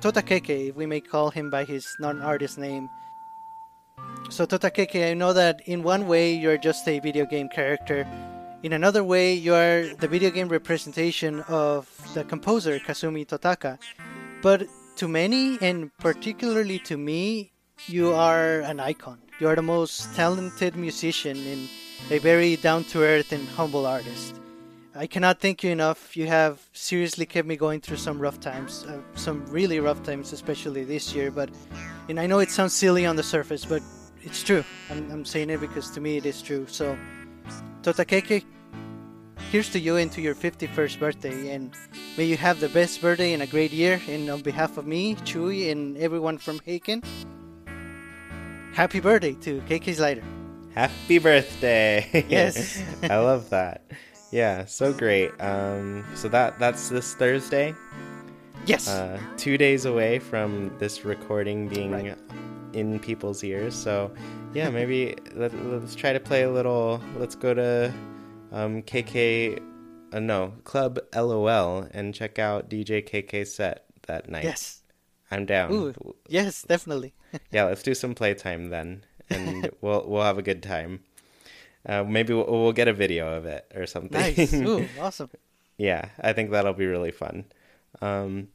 [0.00, 2.90] Totakeke, if we may call him by his non-artist name.
[4.28, 8.06] So Totakeke, I know that in one way you're just a video game character.
[8.62, 13.78] In another way, you are the video game representation of the composer Kazumi Totaka.
[14.42, 17.52] But to many, and particularly to me,
[17.86, 19.18] you are an icon.
[19.38, 21.70] You are the most talented musician and
[22.10, 24.38] a very down to earth and humble artist.
[24.94, 26.14] I cannot thank you enough.
[26.14, 30.34] You have seriously kept me going through some rough times, uh, some really rough times,
[30.34, 31.30] especially this year.
[31.30, 31.48] But,
[32.10, 33.80] and I know it sounds silly on the surface, but
[34.20, 34.64] it's true.
[34.90, 36.66] I'm, I'm saying it because to me it is true.
[36.68, 36.94] So,
[37.82, 38.44] Totakeke,
[39.50, 41.54] here's to you and to your 51st birthday.
[41.54, 41.74] And
[42.16, 44.00] may you have the best birthday and a great year.
[44.08, 47.04] And on behalf of me, Chewy, and everyone from Haken,
[48.74, 50.22] happy birthday to KK Slider.
[50.74, 52.24] Happy birthday!
[52.28, 52.82] Yes.
[53.02, 53.90] I love that.
[54.30, 55.32] Yeah, so great.
[55.40, 57.74] Um, so that that's this Thursday.
[58.66, 58.88] Yes.
[58.88, 62.16] Uh, two days away from this recording being right.
[62.72, 63.74] in people's ears.
[63.74, 64.12] So,
[64.52, 67.00] yeah, maybe let, us try to play a little.
[67.16, 67.92] Let's go to
[68.52, 69.60] um, KK,
[70.12, 74.44] uh, no, Club LOL and check out DJ KK's set that night.
[74.44, 74.82] Yes.
[75.30, 75.72] I'm down.
[75.72, 75.94] Ooh,
[76.28, 77.14] yes, definitely.
[77.52, 81.00] yeah, let's do some playtime then, and we'll we'll have a good time.
[81.86, 84.20] Uh, maybe we'll, we'll, get a video of it or something.
[84.20, 84.52] Nice.
[84.52, 85.30] Ooh, awesome.
[85.78, 87.44] yeah, I think that'll be really fun.
[88.02, 88.48] Um,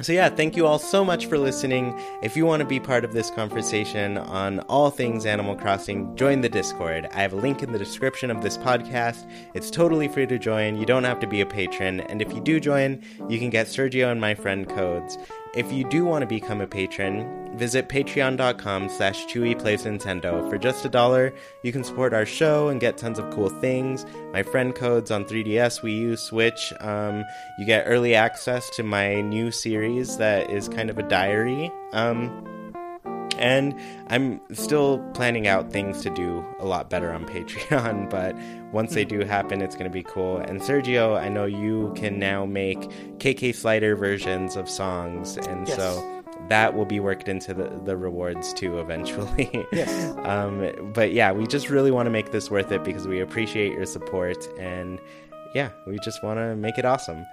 [0.00, 1.92] so, yeah, thank you all so much for listening.
[2.22, 6.40] If you want to be part of this conversation on all things Animal Crossing, join
[6.40, 7.08] the Discord.
[7.12, 9.28] I have a link in the description of this podcast.
[9.54, 10.76] It's totally free to join.
[10.76, 11.98] You don't have to be a patron.
[12.02, 15.18] And if you do join, you can get Sergio and my friend codes.
[15.54, 20.48] If you do want to become a patron, visit patreon.com slash chewyplaysnintendo.
[20.48, 21.32] For just a dollar,
[21.62, 24.04] you can support our show and get tons of cool things.
[24.32, 26.72] My friend codes on 3DS, Wii U, Switch.
[26.80, 27.24] Um,
[27.58, 31.72] you get early access to my new series that is kind of a diary.
[31.92, 32.44] Um,
[33.38, 33.74] and
[34.08, 38.36] I'm still planning out things to do a lot better on Patreon, but
[38.72, 40.38] once they do happen, it's going to be cool.
[40.38, 42.80] And Sergio, I know you can now make
[43.18, 45.76] KK Slider versions of songs, and yes.
[45.76, 46.18] so
[46.48, 49.66] that will be worked into the, the rewards too eventually.
[49.72, 50.14] yes.
[50.28, 53.72] Um, but yeah, we just really want to make this worth it because we appreciate
[53.72, 55.00] your support and
[55.54, 57.26] yeah, we just want to make it awesome.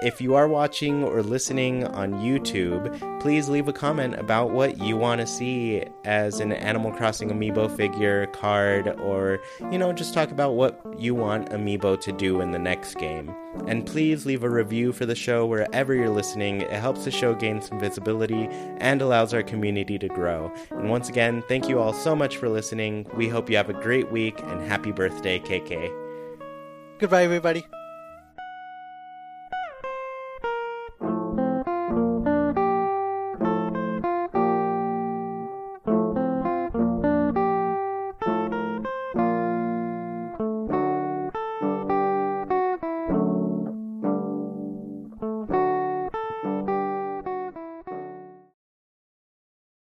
[0.00, 4.96] If you are watching or listening on YouTube, please leave a comment about what you
[4.96, 9.40] want to see as an Animal Crossing amiibo figure, card, or,
[9.72, 13.34] you know, just talk about what you want amiibo to do in the next game.
[13.66, 16.60] And please leave a review for the show wherever you're listening.
[16.60, 18.46] It helps the show gain some visibility
[18.78, 20.52] and allows our community to grow.
[20.70, 23.06] And once again, thank you all so much for listening.
[23.16, 25.90] We hope you have a great week and happy birthday, KK.
[27.00, 27.66] Goodbye, everybody.